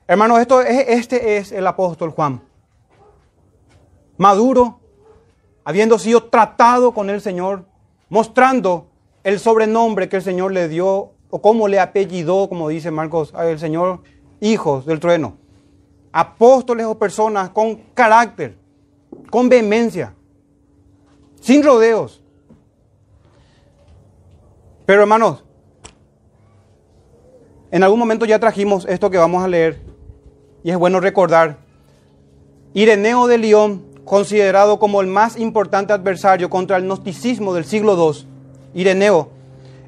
[0.06, 2.42] Hermanos, esto es, este es el apóstol Juan.
[4.16, 4.80] Maduro,
[5.64, 7.64] habiendo sido tratado con el Señor,
[8.08, 8.88] mostrando
[9.22, 13.58] el sobrenombre que el Señor le dio, o cómo le apellidó, como dice Marcos, al
[13.58, 14.00] Señor,
[14.40, 15.36] hijos del trueno.
[16.12, 18.56] Apóstoles o personas con carácter,
[19.30, 20.14] con vehemencia,
[21.40, 22.22] sin rodeos.
[24.86, 25.44] Pero hermanos,
[27.70, 29.80] en algún momento ya trajimos esto que vamos a leer
[30.64, 31.58] y es bueno recordar.
[32.74, 38.26] Ireneo de León, considerado como el más importante adversario contra el gnosticismo del siglo II,
[38.74, 39.30] Ireneo,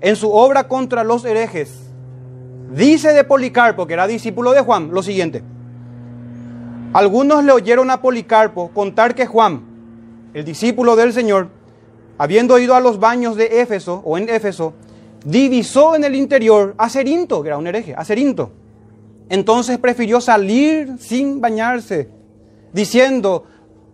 [0.01, 1.91] en su obra contra los herejes,
[2.73, 5.43] dice de Policarpo, que era discípulo de Juan, lo siguiente.
[6.93, 9.63] Algunos le oyeron a Policarpo contar que Juan,
[10.35, 11.49] el discípulo del Señor,
[12.19, 14.75] habiendo ido a los baños de Éfeso o en Éfeso,
[15.25, 18.53] divisó en el interior a Cerinto, que era un hereje, a Cerinto.
[19.29, 22.09] Entonces prefirió salir sin bañarse,
[22.73, 23.47] diciendo,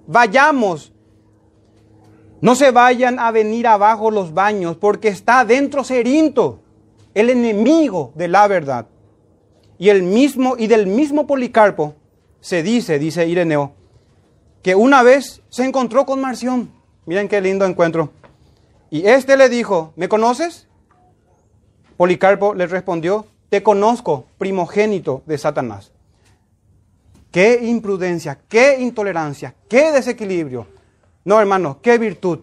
[0.07, 0.93] vayamos,
[2.41, 6.61] no se vayan a venir abajo los baños, porque está dentro Cerinto,
[7.15, 8.87] el enemigo de la verdad.
[9.79, 11.95] Y el mismo y del mismo Policarpo
[12.41, 13.75] se dice, dice Ireneo,
[14.63, 16.71] que una vez se encontró con Marción.
[17.05, 18.11] Miren qué lindo encuentro.
[18.91, 20.66] Y este le dijo, ¿me conoces?
[21.97, 25.93] Policarpo le respondió, te conozco, primogénito de Satanás.
[27.31, 30.67] Qué imprudencia, qué intolerancia, qué desequilibrio.
[31.25, 32.41] No, hermanos, qué virtud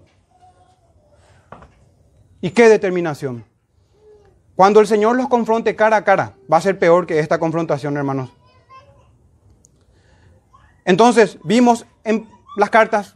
[2.42, 3.46] y qué determinación.
[4.56, 7.98] Cuando el Señor los confronte cara a cara, va a ser peor que esta confrontación,
[7.98, 8.30] hermanos.
[10.86, 12.28] Entonces, vimos en
[12.58, 13.16] las cartas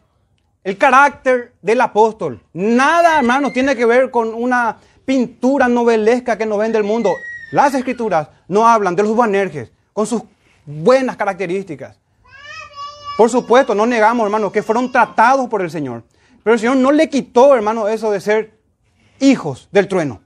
[0.64, 2.42] el carácter del apóstol.
[2.54, 4.78] Nada, hermanos, tiene que ver con una
[5.08, 7.16] pintura novelesca que nos ven del mundo.
[7.52, 10.22] Las escrituras no hablan de los Boanerges con sus
[10.66, 11.98] buenas características.
[13.18, 16.04] Por supuesto, no negamos, hermanos, que fueron tratados por el Señor.
[16.44, 18.60] Pero el Señor no le quitó, hermano, eso de ser
[19.22, 20.20] hijos del trueno.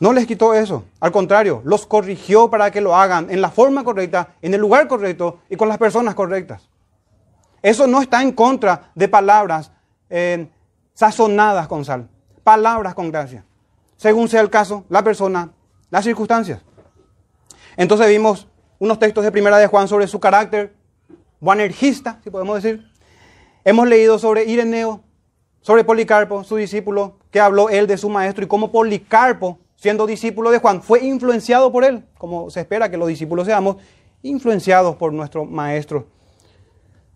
[0.00, 0.84] No les quitó eso.
[0.98, 4.88] Al contrario, los corrigió para que lo hagan en la forma correcta, en el lugar
[4.88, 6.68] correcto y con las personas correctas.
[7.62, 9.70] Eso no está en contra de palabras
[10.10, 10.48] eh,
[10.92, 12.08] sazonadas con sal.
[12.44, 13.44] Palabras con gracia.
[13.96, 15.52] Según sea el caso, la persona,
[15.90, 16.60] las circunstancias.
[17.76, 20.74] Entonces vimos unos textos de Primera de Juan sobre su carácter
[21.40, 22.84] buanergista, si podemos decir.
[23.64, 25.02] Hemos leído sobre Ireneo,
[25.60, 30.52] sobre Policarpo, su discípulo, que habló él de su maestro y cómo Policarpo siendo discípulo
[30.52, 33.78] de Juan, fue influenciado por él, como se espera que los discípulos seamos,
[34.22, 36.06] influenciados por nuestro maestro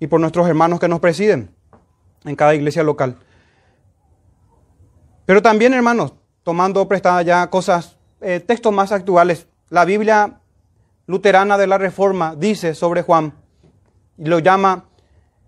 [0.01, 1.55] y por nuestros hermanos que nos presiden
[2.25, 3.21] en cada iglesia local.
[5.27, 6.15] Pero también, hermanos,
[6.45, 10.41] tomando prestada ya cosas, eh, textos más actuales, la Biblia
[11.07, 13.35] luterana de la Reforma dice sobre Juan,
[14.17, 14.85] y lo llama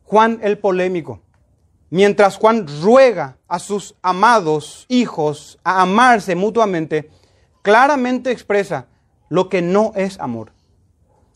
[0.04, 1.20] Juan el polémico.
[1.90, 7.10] Mientras Juan ruega a sus amados hijos a amarse mutuamente,
[7.62, 8.88] claramente expresa
[9.28, 10.52] lo que no es amor.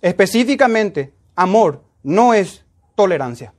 [0.02, 2.64] Específicamente, amor no es
[2.96, 3.54] tolerancia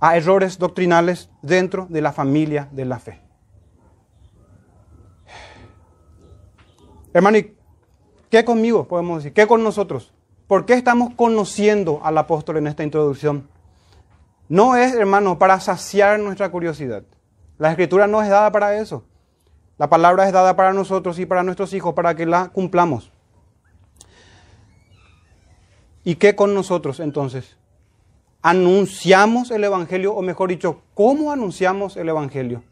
[0.00, 3.20] a errores doctrinales dentro de la familia de la fe.
[7.12, 7.38] Hermano,
[8.30, 9.32] ¿qué conmigo podemos decir?
[9.32, 10.12] ¿Qué con nosotros?
[10.46, 13.48] ¿Por qué estamos conociendo al apóstol en esta introducción?
[14.48, 17.02] No es, hermano, para saciar nuestra curiosidad.
[17.58, 19.04] La escritura no es dada para eso.
[19.78, 23.10] La palabra es dada para nosotros y para nuestros hijos, para que la cumplamos.
[26.04, 27.56] ¿Y qué con nosotros entonces?
[28.46, 30.14] ¿Anunciamos el Evangelio?
[30.14, 32.62] O mejor dicho, ¿cómo anunciamos el Evangelio?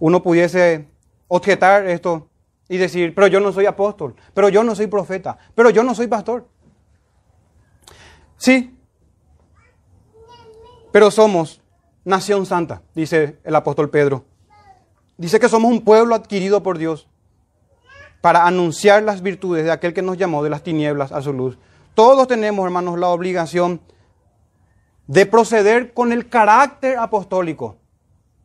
[0.00, 0.88] Uno pudiese
[1.28, 2.28] objetar esto
[2.68, 5.94] y decir, pero yo no soy apóstol, pero yo no soy profeta, pero yo no
[5.94, 6.48] soy pastor.
[8.38, 8.76] Sí,
[10.90, 11.62] pero somos
[12.04, 14.24] nación santa, dice el apóstol Pedro.
[15.16, 17.06] Dice que somos un pueblo adquirido por Dios
[18.20, 21.56] para anunciar las virtudes de aquel que nos llamó de las tinieblas a su luz.
[21.94, 23.80] Todos tenemos, hermanos, la obligación
[25.06, 27.76] de proceder con el carácter apostólico.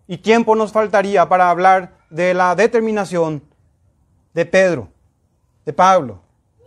[0.07, 3.43] Y tiempo nos faltaría para hablar de la determinación
[4.33, 4.89] de Pedro,
[5.65, 6.21] de Pablo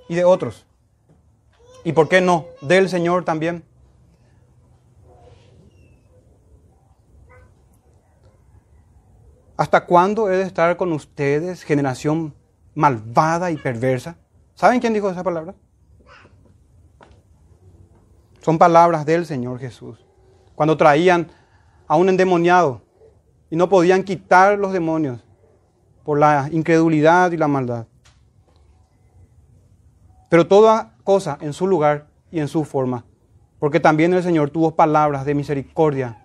[0.09, 0.67] y de otros.
[1.85, 2.47] ¿Y por qué no?
[2.61, 3.65] Del Señor también.
[9.57, 12.35] ¿Hasta cuándo he de estar con ustedes, generación
[12.75, 14.17] malvada y perversa?
[14.55, 15.55] ¿Saben quién dijo esa palabra?
[18.43, 20.05] Son palabras del Señor Jesús.
[20.57, 21.29] Cuando traían
[21.87, 22.83] a un endemoniado
[23.51, 25.25] y no podían quitar los demonios
[26.05, 27.87] por la incredulidad y la maldad.
[30.29, 33.05] Pero toda cosa en su lugar y en su forma.
[33.61, 36.19] Porque también el Señor tuvo palabras de misericordia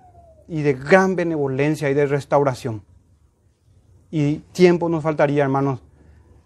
[0.48, 2.84] y de gran benevolencia y de restauración.
[4.10, 5.82] Y tiempo nos faltaría, hermanos,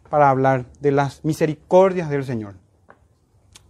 [0.10, 2.56] para hablar de las misericordias del Señor.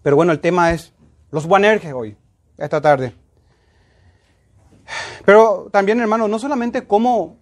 [0.02, 0.94] Pero bueno, el tema es
[1.32, 2.18] los Buanerges hoy,
[2.58, 3.16] esta tarde.
[5.26, 7.40] Pero también, hermanos, no solamente cómo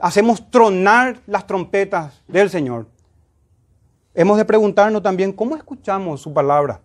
[0.00, 2.86] hacemos tronar las trompetas del Señor,
[4.14, 6.82] hemos de preguntarnos también cómo escuchamos su palabra.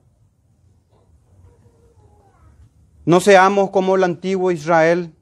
[3.06, 5.14] No seamos como el antiguo Israel,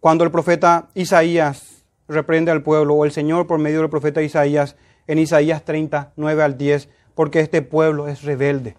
[0.00, 4.76] cuando el profeta Isaías reprende al pueblo, o el Señor por medio del profeta Isaías,
[5.06, 8.76] en Isaías 30, 9 al 10, porque este pueblo es rebelde.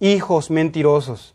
[0.00, 1.34] Hijos mentirosos.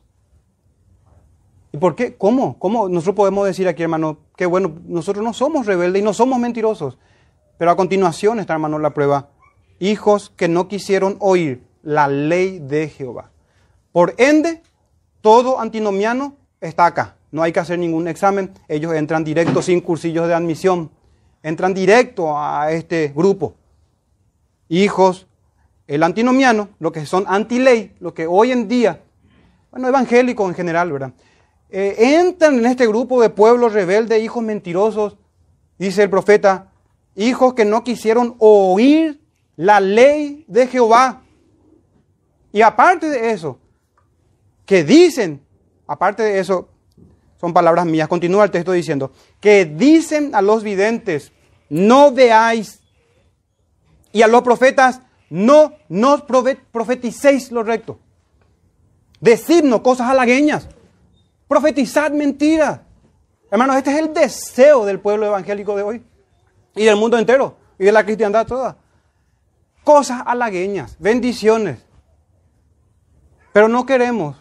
[1.72, 2.16] ¿Y por qué?
[2.16, 2.59] ¿Cómo?
[2.59, 2.88] ¿Cómo?
[2.88, 6.97] Nosotros podemos decir aquí, hermano, que bueno, nosotros no somos rebeldes y no somos mentirosos.
[7.57, 9.30] Pero a continuación está, hermano, la prueba.
[9.80, 13.32] Hijos que no quisieron oír la ley de Jehová.
[13.91, 14.61] Por ende,
[15.22, 17.16] todo antinomiano está acá.
[17.32, 18.53] No hay que hacer ningún examen.
[18.68, 20.91] Ellos entran directo sin cursillos de admisión.
[21.41, 23.55] Entran directo a este grupo.
[24.70, 25.28] Hijos,
[25.88, 29.01] el antinomiano, lo que son anti-ley, lo que hoy en día,
[29.71, 31.13] bueno, evangélicos en general, ¿verdad?
[31.75, 35.17] eh, entran en este grupo de pueblos rebeldes, hijos mentirosos,
[35.79, 36.71] dice el profeta,
[37.15, 39.19] hijos que no quisieron oír
[39.55, 41.23] la ley de Jehová.
[42.51, 43.57] Y aparte de eso,
[44.67, 45.43] que dicen,
[45.88, 46.69] aparte de eso,
[47.41, 51.31] son palabras mías, continúa el texto diciendo, que dicen a los videntes,
[51.69, 52.81] no veáis,
[54.11, 55.01] y a los profetas,
[55.34, 57.97] no nos profeticéis lo recto.
[59.19, 60.69] Decidnos cosas halagueñas.
[61.47, 62.81] Profetizad mentiras.
[63.49, 66.05] Hermanos, este es el deseo del pueblo evangélico de hoy.
[66.75, 67.57] Y del mundo entero.
[67.79, 68.77] Y de la cristiandad toda.
[69.84, 71.84] Cosas halagueñas, bendiciones.
[73.53, 74.38] Pero no queremos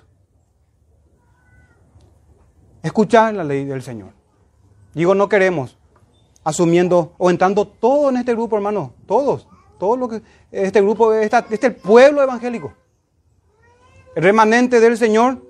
[2.82, 4.10] escuchar la ley del Señor.
[4.92, 5.78] Digo, no queremos,
[6.44, 9.48] asumiendo o entrando todo en este grupo, hermano, todos,
[9.82, 10.22] todo lo que
[10.52, 12.72] este grupo, este es el pueblo evangélico,
[14.14, 15.42] el remanente del Señor,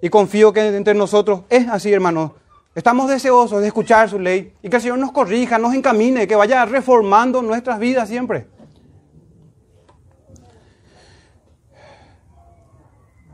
[0.00, 2.34] y confío que entre nosotros es así, hermano.
[2.74, 6.34] Estamos deseosos de escuchar su ley y que el Señor nos corrija, nos encamine, que
[6.34, 8.46] vaya reformando nuestras vidas siempre.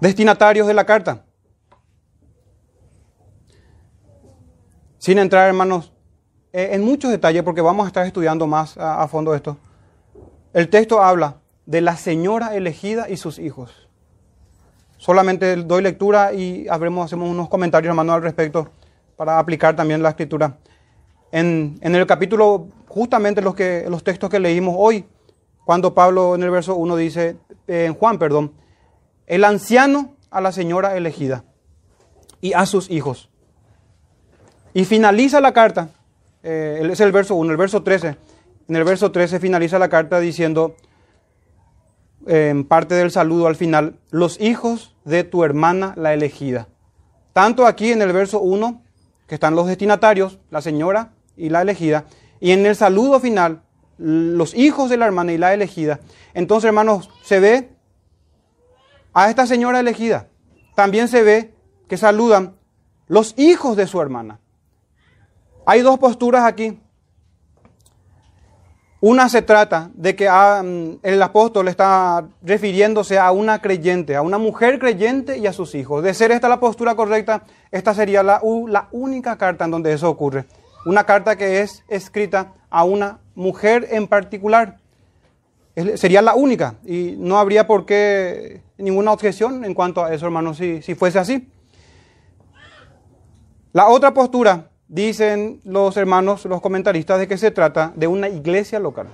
[0.01, 1.25] Destinatarios de la carta.
[4.99, 5.93] Sin entrar, hermanos,
[6.53, 9.59] eh, en muchos detalles, porque vamos a estar estudiando más a, fondo esto.
[10.55, 13.89] El texto habla de la señora elegida y sus hijos.
[14.99, 18.71] Solamente doy lectura y hacemos unos comentarios, hermano, al respecto
[19.17, 20.57] para aplicar también la escritura.
[21.33, 25.05] En, el capítulo, justamente los, que, los textos que leímos hoy,
[25.65, 27.37] cuando Pablo en el verso 1 dice,
[27.67, 28.53] en Juan, perdón,
[29.27, 31.43] el anciano a la señora elegida
[32.41, 33.29] y a sus hijos.
[34.73, 35.89] Y finaliza la carta,
[36.45, 38.17] eh, es el verso 1, el verso 13.
[38.69, 40.77] En el verso 13 finaliza la carta diciendo,
[42.27, 46.69] en parte del saludo al final, los hijos de tu hermana la elegida.
[47.33, 48.83] Tanto aquí en el verso 1,
[49.27, 52.07] que están los destinatarios, la señora y la elegida,
[52.41, 53.63] y en el saludo final,
[53.99, 56.01] los hijos de la hermana y la elegida.
[56.33, 57.71] Entonces, hermanos, se ve
[59.13, 60.29] a esta señora elegida.
[60.75, 61.55] También se ve
[61.89, 62.57] que saludan
[63.07, 64.41] los hijos de su hermana.
[65.67, 66.81] Hay dos posturas aquí.
[69.07, 74.23] Una se trata de que ah, mm, el apóstol está refiriéndose a una creyente, a
[74.23, 76.03] una mujer creyente y a sus hijos.
[76.03, 80.09] De ser esta la postura correcta, esta sería la, la única carta en donde eso
[80.09, 80.47] ocurre.
[80.87, 84.79] Una carta que es escrita a una mujer en particular.
[85.97, 90.57] Sería la única y no habría por qué ninguna objeción en cuanto a eso, hermanos,
[90.57, 91.47] si, si fuese así.
[93.75, 98.79] La otra postura dicen los hermanos, los comentaristas, de que se trata de una iglesia
[98.79, 99.09] local.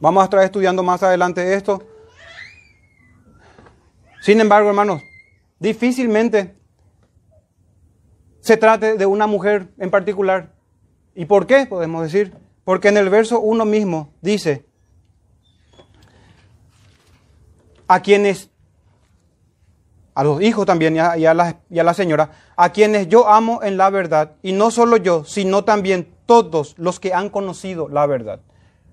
[0.00, 1.82] Vamos a estar estudiando más adelante esto.
[4.20, 5.02] Sin embargo, hermanos,
[5.58, 6.54] difícilmente
[8.40, 10.52] se trate de una mujer en particular.
[11.14, 11.66] ¿Y por qué?
[11.66, 12.34] Podemos decir.
[12.64, 14.66] Porque en el verso 1 mismo dice,
[17.88, 18.49] a quienes
[20.14, 24.32] a los hijos también y a, la, señora, a quienes yo amo en la verdad,
[24.42, 28.40] y no solo yo, sino también todos los que han conocido la verdad.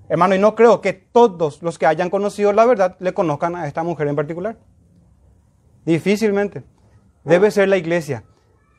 [0.09, 3.67] Hermano, y no creo que todos los que hayan conocido la verdad le conozcan a
[3.67, 4.57] esta mujer en particular.
[5.85, 6.63] Difícilmente.
[7.23, 8.23] Debe ser la iglesia.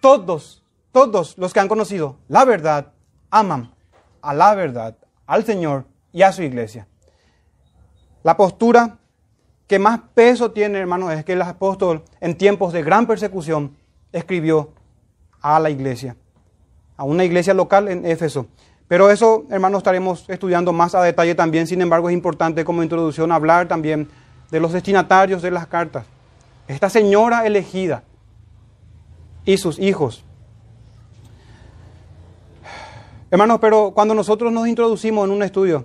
[0.01, 2.93] Todos, todos los que han conocido la verdad
[3.31, 3.75] aman
[4.23, 6.89] a la verdad, al Señor y a su iglesia.
[8.23, 8.99] La postura
[9.69, 13.77] que más peso tiene, hermano, es que el apóstol en tiempos de gran persecución
[14.13, 14.71] escribió
[15.43, 16.17] a la iglesia,
[16.97, 18.47] a una iglesia local en Éfeso.
[18.89, 21.67] Pero eso, hermano, estaremos estudiando más a detalle también.
[21.67, 24.09] Sin embargo, es importante como introducción hablar también
[24.51, 26.07] de los destinatarios de las cartas.
[26.67, 28.03] Esta señora elegida
[29.45, 30.25] y sus hijos.
[33.31, 35.85] Hermanos, pero cuando nosotros nos introducimos en un estudio,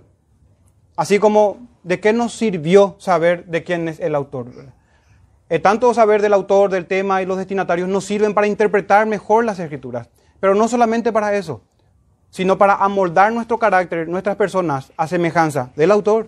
[0.96, 4.48] así como ¿de qué nos sirvió saber de quién es el autor?
[5.50, 9.46] Eh, tanto saber del autor, del tema y los destinatarios nos sirven para interpretar mejor
[9.46, 10.10] las escrituras,
[10.40, 11.62] pero no solamente para eso,
[12.30, 16.28] sino para amoldar nuestro carácter, nuestras personas a semejanza del autor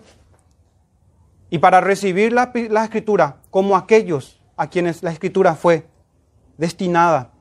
[1.50, 5.86] y para recibir la, la escritura como aquellos a quienes la escritura fue
[6.58, 7.32] destinada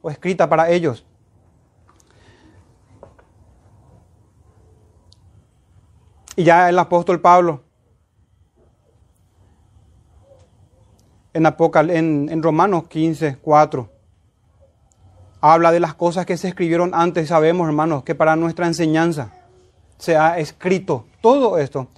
[0.00, 1.04] o escrita para ellos.
[6.36, 7.62] Y ya el apóstol Pablo
[11.32, 13.90] en, Apocal en, en Romanos 15, 4.
[15.40, 17.28] Habla de las cosas que se escribieron antes.
[17.28, 19.32] Sabemos, hermanos, que para nuestra enseñanza
[19.98, 21.88] se ha escrito todo esto.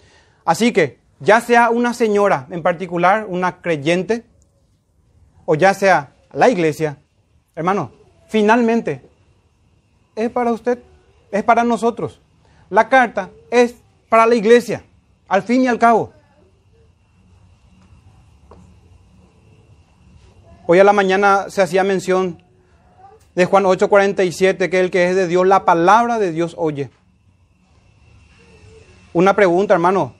[0.44, 4.24] Así que, ya sea una señora en particular, una creyente,
[5.44, 6.98] o ya sea la iglesia,
[7.54, 7.92] hermano,
[8.28, 9.02] finalmente,
[10.14, 10.78] es para usted,
[11.30, 12.20] es para nosotros.
[12.68, 13.76] La carta es
[14.08, 14.84] para la iglesia,
[15.28, 16.12] al fin y al cabo.
[20.66, 22.42] Hoy a la mañana se hacía mención
[23.34, 26.90] de Juan 8:47, que el que es de Dios, la palabra de Dios oye.
[29.12, 30.14] Una pregunta, hermano,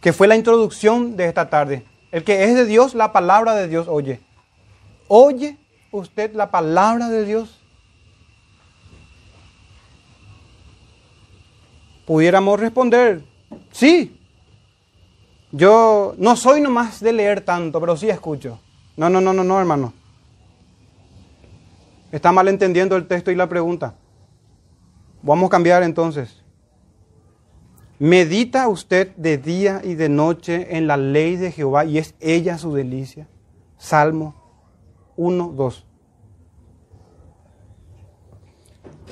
[0.00, 1.84] que fue la introducción de esta tarde.
[2.10, 4.20] El que es de Dios, la palabra de Dios oye.
[5.08, 5.58] ¿Oye
[5.90, 7.65] usted la palabra de Dios?
[12.06, 13.24] Pudiéramos responder,
[13.72, 14.20] sí.
[15.50, 18.60] Yo no soy nomás de leer tanto, pero sí escucho.
[18.96, 19.92] No, no, no, no, no, hermano.
[22.12, 23.94] Está malentendiendo el texto y la pregunta.
[25.22, 26.42] Vamos a cambiar entonces.
[27.98, 32.58] ¿Medita usted de día y de noche en la ley de Jehová y es ella
[32.58, 33.26] su delicia?
[33.78, 34.34] Salmo
[35.16, 35.86] 1, 2.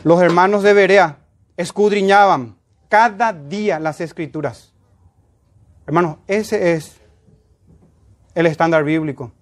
[0.04, 1.18] Los hermanos de Berea
[1.56, 2.56] escudriñaban
[2.94, 4.72] cada día las escrituras.
[5.84, 7.00] Hermanos, ese es
[8.36, 9.32] el estándar bíblico.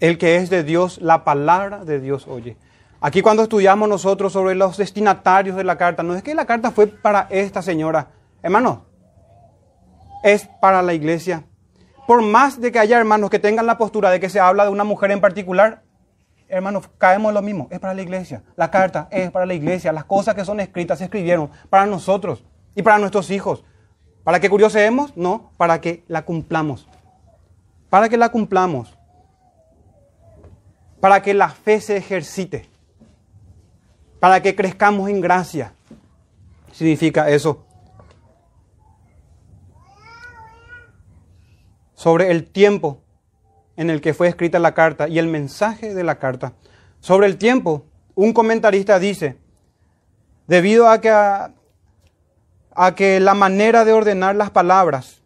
[0.00, 2.56] El que es de Dios, la palabra de Dios oye.
[3.02, 6.70] Aquí cuando estudiamos nosotros sobre los destinatarios de la carta, no es que la carta
[6.70, 8.08] fue para esta señora,
[8.42, 8.86] hermano,
[10.24, 11.44] es para la iglesia.
[12.06, 14.70] Por más de que haya hermanos que tengan la postura de que se habla de
[14.70, 15.82] una mujer en particular,
[16.56, 18.42] hermanos, caemos en lo mismo, es para la iglesia.
[18.56, 19.92] La carta es para la iglesia.
[19.92, 22.44] Las cosas que son escritas se escribieron para nosotros
[22.74, 23.64] y para nuestros hijos.
[24.22, 25.16] ¿Para que curioseemos?
[25.16, 26.86] No, para que la cumplamos.
[27.90, 28.96] Para que la cumplamos
[31.02, 32.70] para que la fe se ejercite,
[34.20, 35.74] para que crezcamos en gracia.
[36.70, 37.66] Significa eso.
[41.96, 43.01] Sobre el tiempo
[43.82, 46.54] en el que fue escrita la carta y el mensaje de la carta.
[47.00, 49.36] Sobre el tiempo, un comentarista dice,
[50.46, 55.20] debido a que, a, que la manera de ordenar las palabras,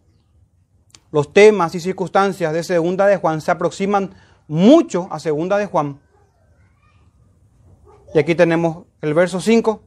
[1.12, 4.14] los temas y circunstancias de segunda de Juan se aproximan
[4.48, 6.00] mucho a segunda de Juan.
[8.14, 9.82] Y aquí tenemos el verso 5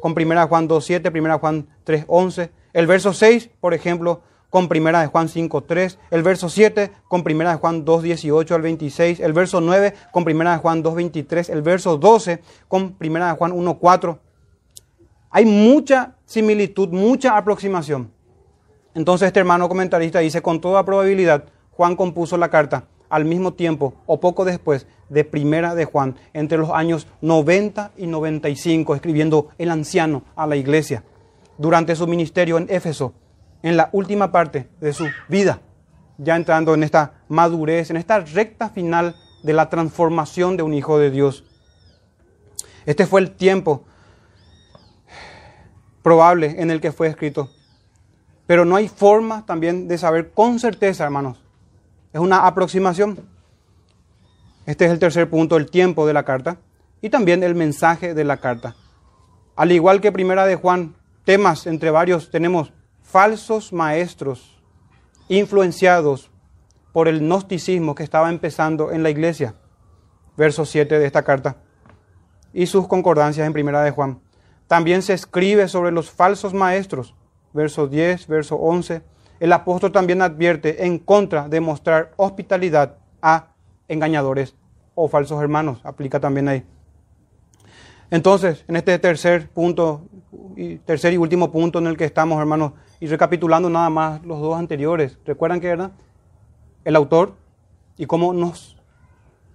[0.00, 4.22] con primera Juan 2.7, primera de Juan 3.11, el verso 6, por ejemplo,
[4.52, 9.20] con primera de Juan 5.3, el verso 7 con primera de Juan 2.18 al 26,
[9.20, 13.52] el verso 9 con primera de Juan 2.23, el verso 12 con primera de Juan
[13.52, 14.18] 1.4.
[15.30, 18.12] Hay mucha similitud, mucha aproximación.
[18.94, 23.94] Entonces este hermano comentarista dice, con toda probabilidad, Juan compuso la carta al mismo tiempo
[24.04, 29.70] o poco después de Primera de Juan, entre los años 90 y 95, escribiendo el
[29.70, 31.04] anciano a la iglesia
[31.56, 33.14] durante su ministerio en Éfeso,
[33.62, 35.60] en la última parte de su vida,
[36.18, 40.98] ya entrando en esta madurez, en esta recta final de la transformación de un hijo
[40.98, 41.44] de Dios.
[42.86, 43.84] Este fue el tiempo
[46.02, 47.50] probable en el que fue escrito.
[48.46, 51.38] Pero no hay forma también de saber con certeza, hermanos,
[52.12, 53.20] es una aproximación.
[54.66, 56.58] Este es el tercer punto, el tiempo de la carta
[57.00, 58.76] y también el mensaje de la carta.
[59.56, 60.94] Al igual que primera de Juan,
[61.24, 62.72] temas entre varios tenemos
[63.12, 64.60] falsos maestros
[65.28, 66.32] influenciados
[66.92, 69.54] por el gnosticismo que estaba empezando en la iglesia.
[70.36, 71.58] Verso 7 de esta carta.
[72.52, 74.20] Y sus concordancias en primera de Juan.
[74.66, 77.14] También se escribe sobre los falsos maestros.
[77.52, 79.02] Verso 10, verso 11
[79.42, 83.48] el apóstol también advierte en contra de mostrar hospitalidad a
[83.88, 84.54] engañadores
[84.94, 85.80] o falsos hermanos.
[85.82, 86.64] Aplica también ahí.
[88.12, 90.02] Entonces, en este tercer punto,
[90.84, 94.56] tercer y último punto en el que estamos, hermanos, y recapitulando nada más los dos
[94.56, 95.90] anteriores, ¿recuerdan que era
[96.84, 97.34] el autor
[97.98, 98.76] y cómo nos,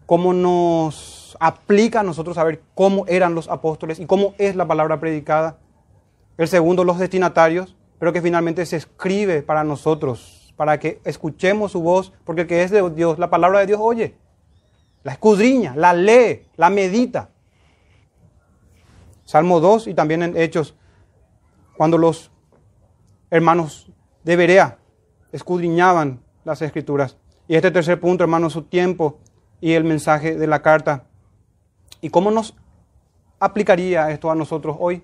[0.06, 5.00] cómo nos aplica a nosotros saber cómo eran los apóstoles y cómo es la palabra
[5.00, 5.60] predicada?
[6.38, 11.82] El segundo, los destinatarios, pero que finalmente se escribe para nosotros, para que escuchemos su
[11.82, 14.16] voz, porque el que es de Dios, la palabra de Dios oye,
[15.06, 17.30] la escudriña, la lee, la medita.
[19.24, 20.76] Salmo 2 y también en Hechos,
[21.78, 22.30] cuando los
[23.30, 23.91] hermanos
[24.23, 24.78] de Berea
[25.32, 27.17] escudriñaban las escrituras.
[27.47, 29.19] Y este tercer punto, hermanos, su tiempo
[29.61, 31.05] y el mensaje de la carta.
[32.01, 32.55] ¿Y cómo nos
[33.39, 35.03] aplicaría esto a nosotros hoy?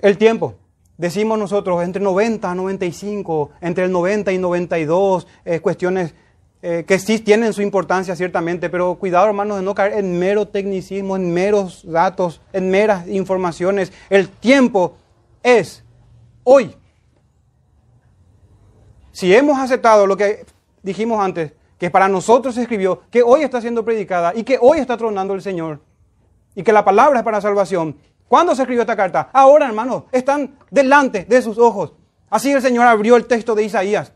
[0.00, 0.54] El tiempo.
[0.96, 6.14] Decimos nosotros entre 90 a 95, entre el 90 y 92, eh, cuestiones
[6.62, 10.46] eh, que sí tienen su importancia ciertamente, pero cuidado hermanos de no caer en mero
[10.48, 13.92] tecnicismo, en meros datos, en meras informaciones.
[14.10, 14.96] El tiempo
[15.42, 15.82] es
[16.44, 16.76] hoy.
[19.12, 20.44] Si hemos aceptado lo que
[20.82, 24.80] dijimos antes, que para nosotros se escribió, que hoy está siendo predicada y que hoy
[24.80, 25.80] está tronando el Señor.
[26.54, 27.96] Y que la palabra es para salvación.
[28.28, 29.30] ¿Cuándo se escribió esta carta?
[29.32, 31.94] Ahora, hermanos, están delante de sus ojos.
[32.28, 34.12] Así el Señor abrió el texto de Isaías.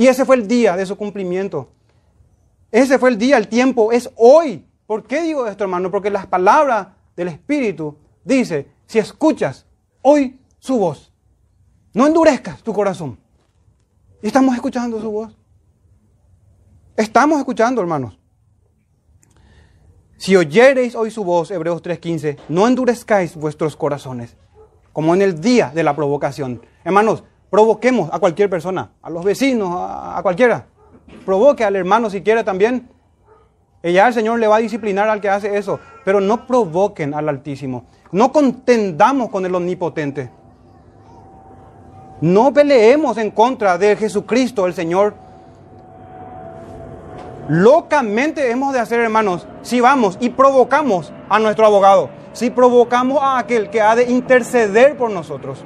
[0.00, 1.68] Y ese fue el día de su cumplimiento.
[2.70, 4.66] Ese fue el día, el tiempo es hoy.
[4.86, 5.90] ¿Por qué digo esto, hermano?
[5.90, 9.66] Porque las palabras del Espíritu dice, si escuchas
[10.00, 11.12] hoy su voz,
[11.92, 13.18] no endurezcas tu corazón.
[14.22, 15.36] Y estamos escuchando su voz.
[16.96, 18.18] Estamos escuchando, hermanos.
[20.16, 24.34] Si oyereis hoy su voz, Hebreos 3:15, no endurezcáis vuestros corazones,
[24.94, 26.62] como en el día de la provocación.
[26.84, 30.66] Hermanos, provoquemos a cualquier persona, a los vecinos, a, cualquiera.
[31.26, 32.88] Provoque al hermano si quiere también.
[33.82, 35.80] Y ya el Señor le va a disciplinar al que hace eso.
[36.04, 37.84] Pero no provoquen al Altísimo.
[38.12, 40.30] No contendamos con el Omnipotente.
[42.20, 45.14] No peleemos en contra de Jesucristo, el Señor.
[47.48, 53.38] Locamente hemos de hacer, hermanos, si vamos y provocamos a nuestro abogado, si provocamos a
[53.38, 55.64] aquel que ha de interceder por nosotros.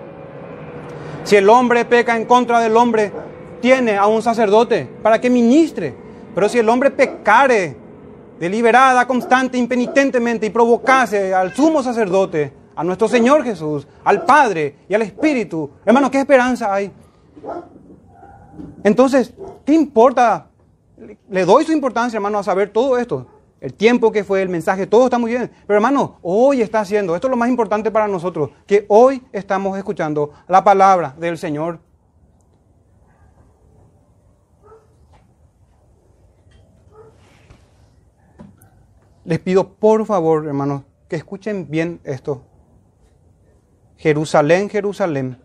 [1.25, 3.11] Si el hombre peca en contra del hombre,
[3.61, 5.95] tiene a un sacerdote para que ministre.
[6.35, 7.77] Pero si el hombre pecare
[8.39, 14.95] deliberada, constante, impenitentemente y provocase al sumo sacerdote, a nuestro Señor Jesús, al Padre y
[14.95, 15.71] al Espíritu.
[15.85, 16.91] Hermano, ¿qué esperanza hay?
[18.83, 19.33] Entonces,
[19.65, 20.49] ¿qué importa?
[21.31, 23.27] Le doy su importancia, hermano, a saber todo esto.
[23.65, 25.51] El tiempo que fue, el mensaje, todo está muy bien.
[25.67, 29.79] Pero hermano, hoy está haciendo, esto es lo más importante para nosotros, que hoy estamos
[29.79, 31.79] escuchando la palabra del Señor.
[39.25, 42.45] Les pido por favor, hermanos, que escuchen bien esto.
[43.97, 45.39] Jerusalén, Jerusalén,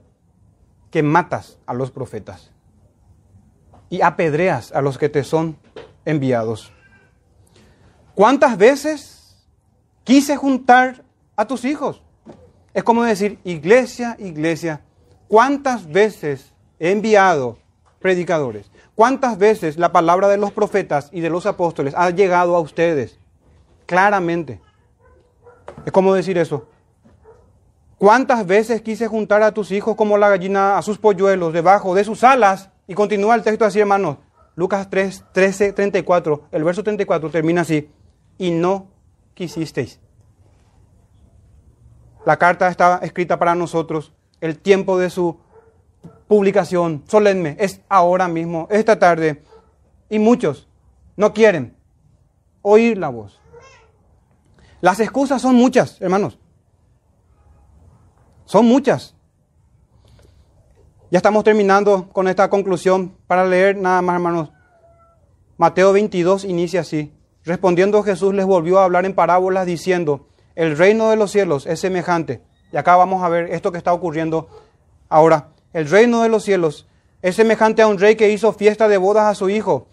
[0.91, 2.51] que matas a los profetas
[3.89, 5.55] y apedreas a los que te son
[6.03, 6.73] enviados.
[8.19, 9.37] ¿Cuántas veces
[10.03, 11.05] quise juntar
[11.37, 12.03] a tus hijos?
[12.73, 14.81] Es como decir, iglesia, iglesia,
[15.29, 17.59] ¿cuántas veces he enviado
[18.01, 18.69] predicadores?
[18.93, 23.17] ¿Cuántas veces la palabra de los profetas y de los apóstoles ha llegado a ustedes?
[23.85, 24.59] Claramente.
[25.85, 26.67] Es como decir eso.
[27.97, 32.03] ¿Cuántas veces quise juntar a tus hijos como la gallina a sus polluelos debajo de
[32.03, 32.69] sus alas?
[32.85, 34.17] Y continúa el texto así, hermanos.
[34.55, 36.49] Lucas 3, 13, 34.
[36.51, 37.89] El verso 34 termina así.
[38.39, 38.87] Y no
[39.35, 39.99] quisisteis.
[42.25, 44.11] La carta está escrita para nosotros.
[44.41, 45.37] El tiempo de su
[46.27, 49.43] publicación solemne es ahora mismo, esta tarde.
[50.09, 50.67] Y muchos
[51.15, 51.75] no quieren
[52.61, 53.39] oír la voz.
[54.81, 56.39] Las excusas son muchas, hermanos.
[58.45, 59.15] Son muchas.
[61.11, 64.49] Ya estamos terminando con esta conclusión para leer nada más, hermanos.
[65.57, 67.11] Mateo 22 inicia así.
[67.49, 71.79] Respondiendo Jesús les volvió a hablar en parábolas diciendo, el reino de los cielos es
[71.79, 72.43] semejante.
[72.71, 74.49] Y acá vamos a ver esto que está ocurriendo
[75.09, 75.47] ahora.
[75.73, 76.85] El reino de los cielos
[77.23, 79.87] es semejante a un rey que hizo fiesta de bodas a su hijo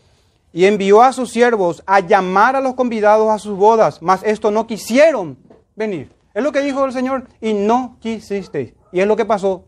[0.52, 4.50] y envió a sus siervos a llamar a los convidados a sus bodas, mas esto
[4.50, 5.38] no quisieron
[5.76, 6.12] venir.
[6.34, 8.74] Es lo que dijo el Señor y no quisisteis.
[8.92, 9.64] Y es lo que pasó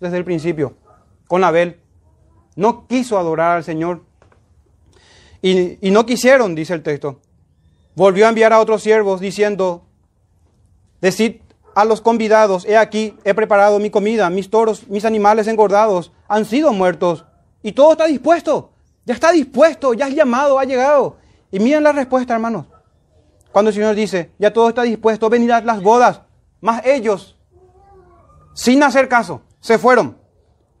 [0.00, 0.74] desde el principio
[1.28, 1.80] con Abel.
[2.56, 4.02] No quiso adorar al Señor.
[5.42, 7.20] Y, no quisieron, dice el texto.
[7.94, 9.86] Volvió a enviar a otros siervos diciendo,
[11.00, 11.36] decid
[11.74, 16.44] a los convidados, he aquí, he preparado mi comida, mis toros, mis animales engordados han
[16.44, 17.24] sido muertos
[17.62, 18.72] y todo está dispuesto.
[19.06, 21.16] Ya está dispuesto, ya es llamado, ha llegado.
[21.50, 22.66] Y miren la respuesta, hermanos.
[23.50, 26.20] Cuando el Señor dice, ya todo está dispuesto, venirán las bodas.
[26.60, 27.36] Más ellos,
[28.54, 30.18] sin hacer caso, se fueron.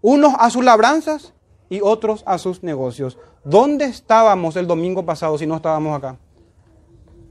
[0.02, 1.32] Unos a sus labranzas
[1.70, 3.16] y otros a sus negocios.
[3.44, 6.16] ¿Dónde estábamos el domingo pasado si no estábamos acá?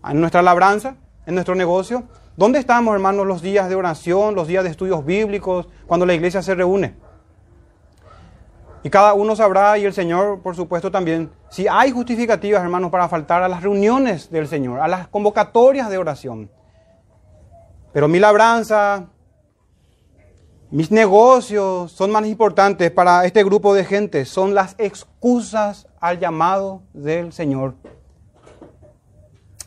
[0.03, 0.95] En nuestra labranza,
[1.27, 2.05] en nuestro negocio.
[2.35, 6.41] ¿Dónde estábamos, hermanos, los días de oración, los días de estudios bíblicos, cuando la iglesia
[6.41, 6.95] se reúne?
[8.81, 13.09] Y cada uno sabrá, y el Señor, por supuesto, también, si hay justificativas, hermanos, para
[13.09, 16.49] faltar a las reuniones del Señor, a las convocatorias de oración.
[17.91, 19.07] Pero mi labranza,
[20.71, 26.83] mis negocios son más importantes para este grupo de gente, son las excusas al llamado
[26.93, 27.75] del Señor.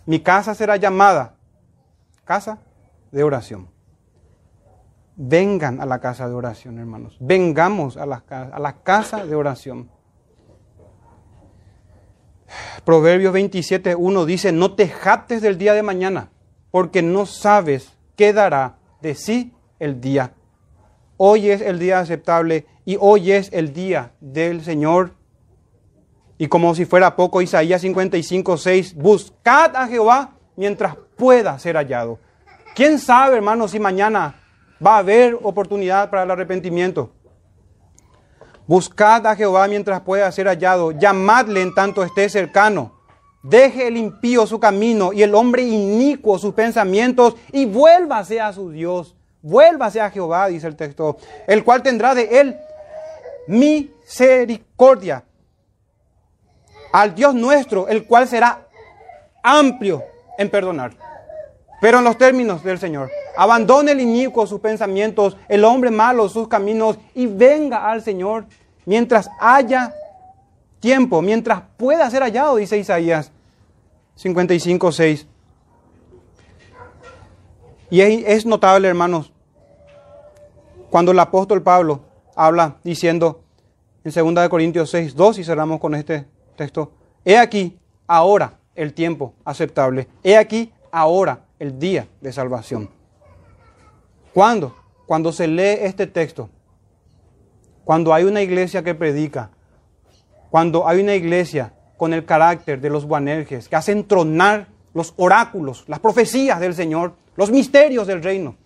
[0.06, 1.36] Mi casa será llamada
[2.24, 2.58] casa
[3.10, 3.68] de oración.
[5.16, 7.16] Vengan a la casa de oración, hermanos.
[7.20, 9.90] Vengamos a la, a casa de oración.
[12.84, 16.30] Proverbios 27, 1 dice, no te jactes del día de mañana,
[16.70, 20.32] porque no sabes qué dará de sí el día.
[21.24, 25.12] Hoy es el día aceptable y hoy es el día del Señor.
[26.36, 32.18] Y como si fuera poco, Isaías 55, 6, buscad a Jehová mientras pueda ser hallado.
[32.74, 34.34] ¿Quién sabe, hermano, si mañana
[34.84, 37.12] va a haber oportunidad para el arrepentimiento?
[38.66, 42.94] Buscad a Jehová mientras pueda ser hallado, llamadle en tanto esté cercano.
[43.44, 48.70] Deje el impío su camino y el hombre inicuo sus pensamientos y vuélvase a su
[48.72, 49.14] Dios.
[49.42, 51.16] Vuélvase a Jehová, dice el texto,
[51.46, 52.56] el cual tendrá de él
[53.48, 55.24] misericordia.
[56.92, 58.66] Al Dios nuestro, el cual será
[59.42, 60.04] amplio
[60.38, 60.92] en perdonar.
[61.80, 66.46] Pero en los términos del Señor, abandone el inicuo sus pensamientos, el hombre malo sus
[66.46, 68.44] caminos y venga al Señor
[68.84, 69.92] mientras haya
[70.78, 73.32] tiempo, mientras pueda ser hallado, dice Isaías
[74.14, 75.26] 55, 6.
[77.90, 79.31] Y es notable, hermanos,
[80.92, 82.02] cuando el apóstol Pablo
[82.36, 83.44] habla diciendo
[84.04, 86.92] en 2 Corintios 6, 2, y cerramos con este texto,
[87.24, 92.90] he aquí ahora el tiempo aceptable, he aquí ahora el día de salvación.
[94.34, 94.76] ¿Cuándo?
[95.06, 96.50] Cuando se lee este texto,
[97.84, 99.48] cuando hay una iglesia que predica,
[100.50, 105.84] cuando hay una iglesia con el carácter de los Boanerges, que hace entronar los oráculos,
[105.86, 108.56] las profecías del Señor, los misterios del reino.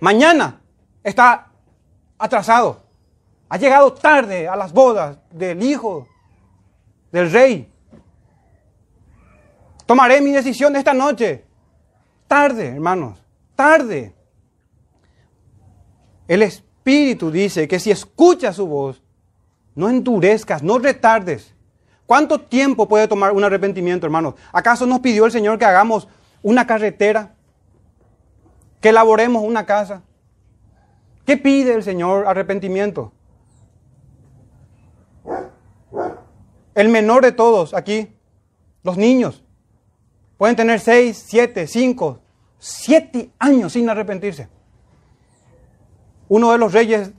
[0.00, 0.62] Mañana
[1.08, 1.48] está
[2.18, 2.82] atrasado,
[3.48, 6.06] ha llegado tarde a las bodas del hijo
[7.10, 7.72] del rey.
[9.86, 11.44] Tomaré mi decisión esta noche.
[12.26, 13.18] Tarde, hermanos,
[13.56, 14.14] tarde.
[16.26, 19.02] El Espíritu dice que si escuchas su voz,
[19.74, 21.54] no endurezcas, no retardes.
[22.04, 24.34] ¿Cuánto tiempo puede tomar un arrepentimiento, hermanos?
[24.52, 26.08] ¿Acaso nos pidió el Señor que hagamos
[26.42, 27.34] una carretera?
[28.80, 30.02] ¿Que elaboremos una casa?
[31.28, 33.12] ¿Qué pide el Señor arrepentimiento?
[36.74, 38.16] El menor de todos aquí,
[38.82, 39.44] los niños.
[40.38, 42.20] Pueden tener seis, siete, cinco,
[42.58, 44.48] siete años sin arrepentirse.
[46.30, 47.12] Uno de los reyes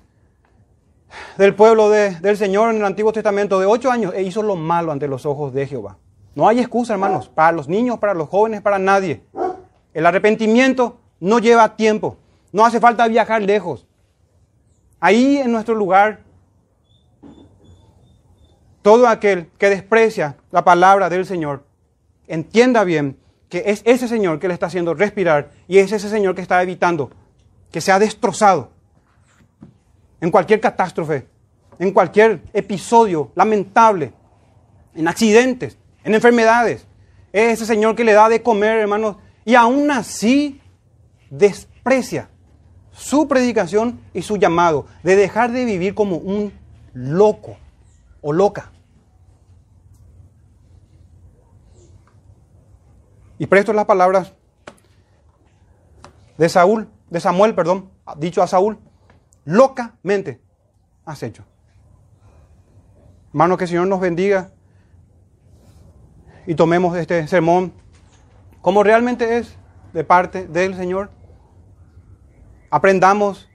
[1.37, 4.91] del pueblo del Señor en el Antiguo Testamento de ocho años e hizo lo malo
[4.91, 5.99] ante los ojos de Jehová.
[6.33, 9.21] No hay excusa, hermanos, para los niños, para los jóvenes, para nadie.
[9.93, 12.17] El arrepentimiento no lleva tiempo.
[12.51, 13.85] No hace falta viajar lejos.
[14.99, 16.21] Ahí en nuestro lugar,
[18.81, 21.63] todo aquel que desprecia la palabra del Señor
[22.27, 23.17] entienda bien
[23.49, 26.61] que es ese Señor que le está haciendo respirar y es ese Señor que está
[26.61, 27.11] evitando
[27.71, 28.71] que sea destrozado
[30.21, 31.27] en cualquier catástrofe,
[31.77, 34.13] en cualquier episodio lamentable,
[34.93, 36.85] en accidentes, en enfermedades.
[37.31, 40.61] Es ese Señor que le da de comer, hermanos, y aún así
[41.29, 42.29] desprecia
[42.99, 46.51] su predicación y su llamado de dejar de vivir como un
[46.93, 47.57] loco
[48.21, 48.71] o loca.
[53.37, 54.33] Y presto las palabras
[56.37, 58.77] de Saúl, de Samuel, perdón, dicho a Saúl,
[59.45, 60.41] locamente
[61.05, 61.45] has hecho.
[63.29, 64.51] Hermano, que el Señor nos bendiga
[66.45, 67.71] y tomemos este sermón
[68.61, 69.55] como realmente es
[69.93, 71.11] de parte del Señor.
[72.71, 73.49] Aprendamos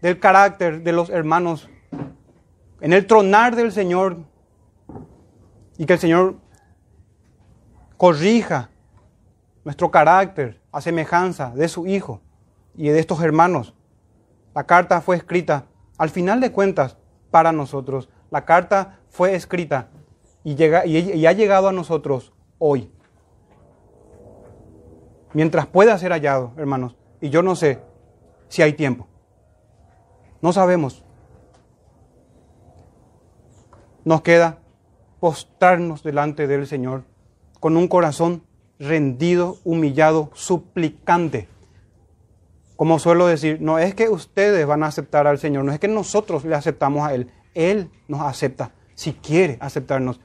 [0.00, 1.68] del carácter de los hermanos
[2.80, 4.18] en el tronar del Señor
[5.76, 6.36] y que el Señor
[7.96, 8.70] corrija
[9.64, 12.20] nuestro carácter a semejanza de su Hijo
[12.74, 13.74] y de estos hermanos.
[14.54, 15.66] La carta fue escrita,
[15.98, 16.96] al final de cuentas,
[17.30, 18.08] para nosotros.
[18.30, 19.88] La carta fue escrita
[20.42, 22.90] y, llega, y, ha llegado a nosotros hoy.
[25.32, 26.96] Mientras pueda ser hallado, hermanos.
[27.20, 27.80] Y yo no sé
[28.54, 29.08] si hay tiempo.
[30.40, 31.02] No sabemos.
[34.04, 34.60] Nos queda
[35.18, 37.02] postrarnos delante del Señor
[37.58, 38.44] con un corazón
[38.78, 41.48] rendido, humillado, suplicante.
[42.76, 45.88] Como suelo decir, no es que ustedes van a aceptar al Señor, no es que
[45.88, 50.20] nosotros le aceptamos a Él, Él nos acepta si quiere aceptarnos.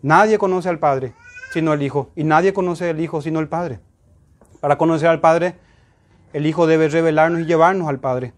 [0.00, 1.12] Nadie conoce al Padre
[1.52, 3.80] sino el Hijo, y nadie conoce al Hijo sino el Padre.
[4.60, 5.62] Para conocer al Padre,
[6.34, 8.34] el Hijo debe revelarnos y llevarnos al Padre.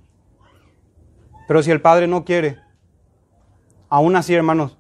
[1.49, 2.59] Pero si el Padre no quiere,
[3.89, 4.77] aún así, hermanos,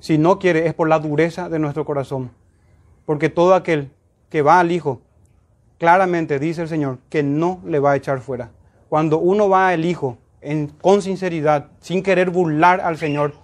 [0.00, 2.32] si no quiere es por la dureza de nuestro corazón.
[3.06, 3.92] Porque todo aquel
[4.30, 5.00] que va al Hijo,
[5.78, 8.50] claramente dice el Señor que no le va a echar fuera.
[8.88, 10.18] Cuando uno va al Hijo
[10.82, 13.34] con sinceridad, sin querer burlar al Señor,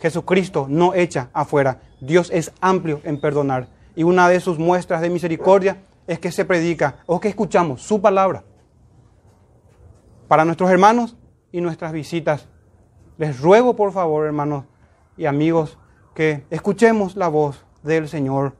[0.00, 1.82] Jesucristo no echa afuera.
[2.00, 3.68] Dios es amplio en perdonar.
[3.94, 5.78] Y una de sus muestras de misericordia
[6.08, 8.42] es que se predica o que escuchamos su palabra
[10.26, 11.16] para nuestros hermanos
[11.52, 12.48] y nuestras visitas
[13.18, 14.64] Les ruego, por favor, hermanos
[15.16, 15.76] y amigos,
[16.14, 18.54] que escuchemos la voz del Señor.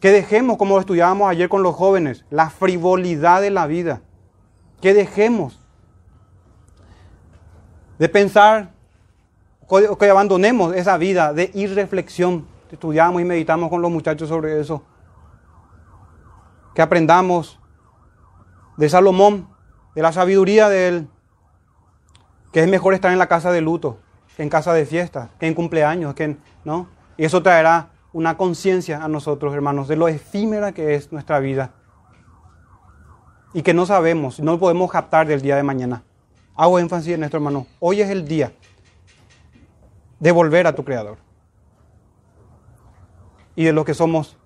[0.00, 4.00] Que dejemos, como estudiábamos ayer con los jóvenes, la frivolidad de la vida.
[4.80, 5.60] Que dejemos
[7.98, 8.72] de pensar,
[9.98, 12.46] que abandonemos esa vida de irreflexión.
[12.72, 14.82] Estudiamos y meditamos con los muchachos sobre eso.
[16.76, 17.58] Que aprendamos
[18.76, 19.48] de Salomón,
[19.96, 21.08] de la sabiduría de él,
[22.52, 23.98] que es mejor estar en la casa de luto
[24.36, 26.88] que en casa de fiesta, que en cumpleaños, que ¿no?
[27.16, 31.72] Y eso traerá una conciencia a nosotros, hermanos, de lo efímera que es nuestra vida.
[33.54, 36.02] Y que no sabemos, no podemos captar del día de mañana.
[36.54, 37.66] Hago énfasis en esto, hermano.
[37.80, 38.52] Hoy es el día
[40.20, 41.16] de volver a tu Creador.
[43.54, 44.36] Y de los que somos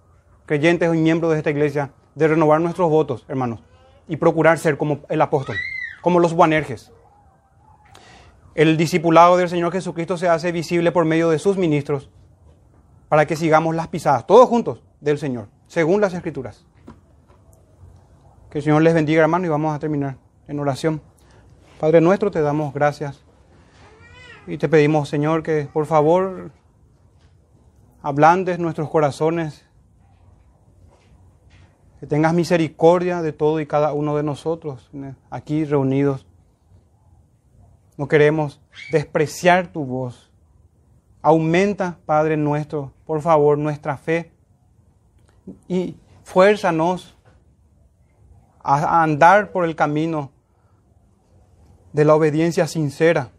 [0.46, 3.60] creyentes y miembros de esta iglesia, de renovar nuestros votos, hermanos.
[4.08, 5.56] Y procurar ser como el apóstol,
[6.02, 6.92] como los Buanerges
[8.54, 12.10] el discipulado del Señor Jesucristo se hace visible por medio de sus ministros
[13.08, 16.66] para que sigamos las pisadas, todos juntos, del Señor, según las Escrituras.
[18.50, 21.00] Que el Señor les bendiga, hermano, y vamos a terminar en oración.
[21.78, 23.22] Padre nuestro, te damos gracias
[24.46, 26.50] y te pedimos, Señor, que por favor
[28.02, 29.64] ablandes nuestros corazones,
[32.00, 34.90] que tengas misericordia de todo y cada uno de nosotros
[35.28, 36.26] aquí reunidos.
[37.98, 38.58] No queremos
[38.90, 40.32] despreciar tu voz.
[41.20, 44.32] Aumenta, Padre nuestro, por favor, nuestra fe
[45.68, 45.94] y
[46.24, 47.14] fuérzanos
[48.62, 50.30] a andar por el camino
[51.92, 53.30] de la obediencia sincera.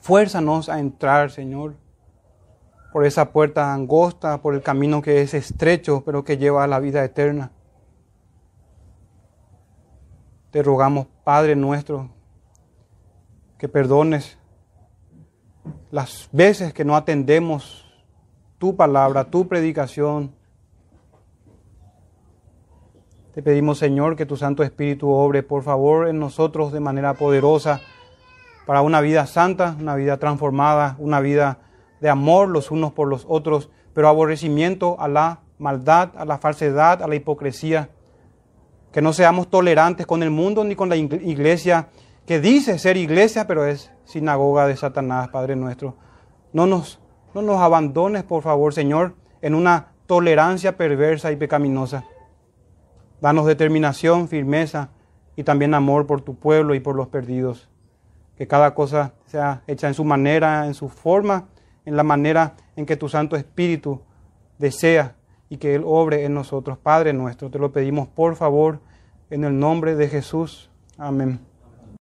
[0.00, 1.76] Fuérzanos a entrar, Señor,
[2.94, 6.78] por esa puerta angosta, por el camino que es estrecho, pero que lleva a la
[6.78, 7.50] vida eterna.
[10.52, 12.10] Te rogamos, Padre nuestro,
[13.58, 14.38] que perdones
[15.90, 17.84] las veces que no atendemos
[18.58, 20.32] tu palabra, tu predicación.
[23.34, 27.80] Te pedimos, Señor, que tu Santo Espíritu obre, por favor, en nosotros de manera poderosa
[28.66, 31.58] para una vida santa, una vida transformada, una vida
[32.00, 37.02] de amor los unos por los otros, pero aborrecimiento a la maldad, a la falsedad,
[37.02, 37.90] a la hipocresía.
[38.92, 41.88] Que no seamos tolerantes con el mundo ni con la iglesia
[42.26, 45.96] que dice ser iglesia, pero es sinagoga de Satanás, Padre nuestro.
[46.52, 47.00] No nos,
[47.34, 52.04] no nos abandones, por favor, Señor, en una tolerancia perversa y pecaminosa.
[53.20, 54.90] Danos determinación, firmeza
[55.36, 57.68] y también amor por tu pueblo y por los perdidos.
[58.36, 61.48] Que cada cosa sea hecha en su manera, en su forma,
[61.84, 64.00] en la manera en que tu Santo Espíritu
[64.58, 65.16] desea
[65.48, 66.78] y que Él obre en nosotros.
[66.78, 68.80] Padre nuestro, te lo pedimos por favor,
[69.30, 70.70] en el nombre de Jesús.
[70.98, 71.53] Amén.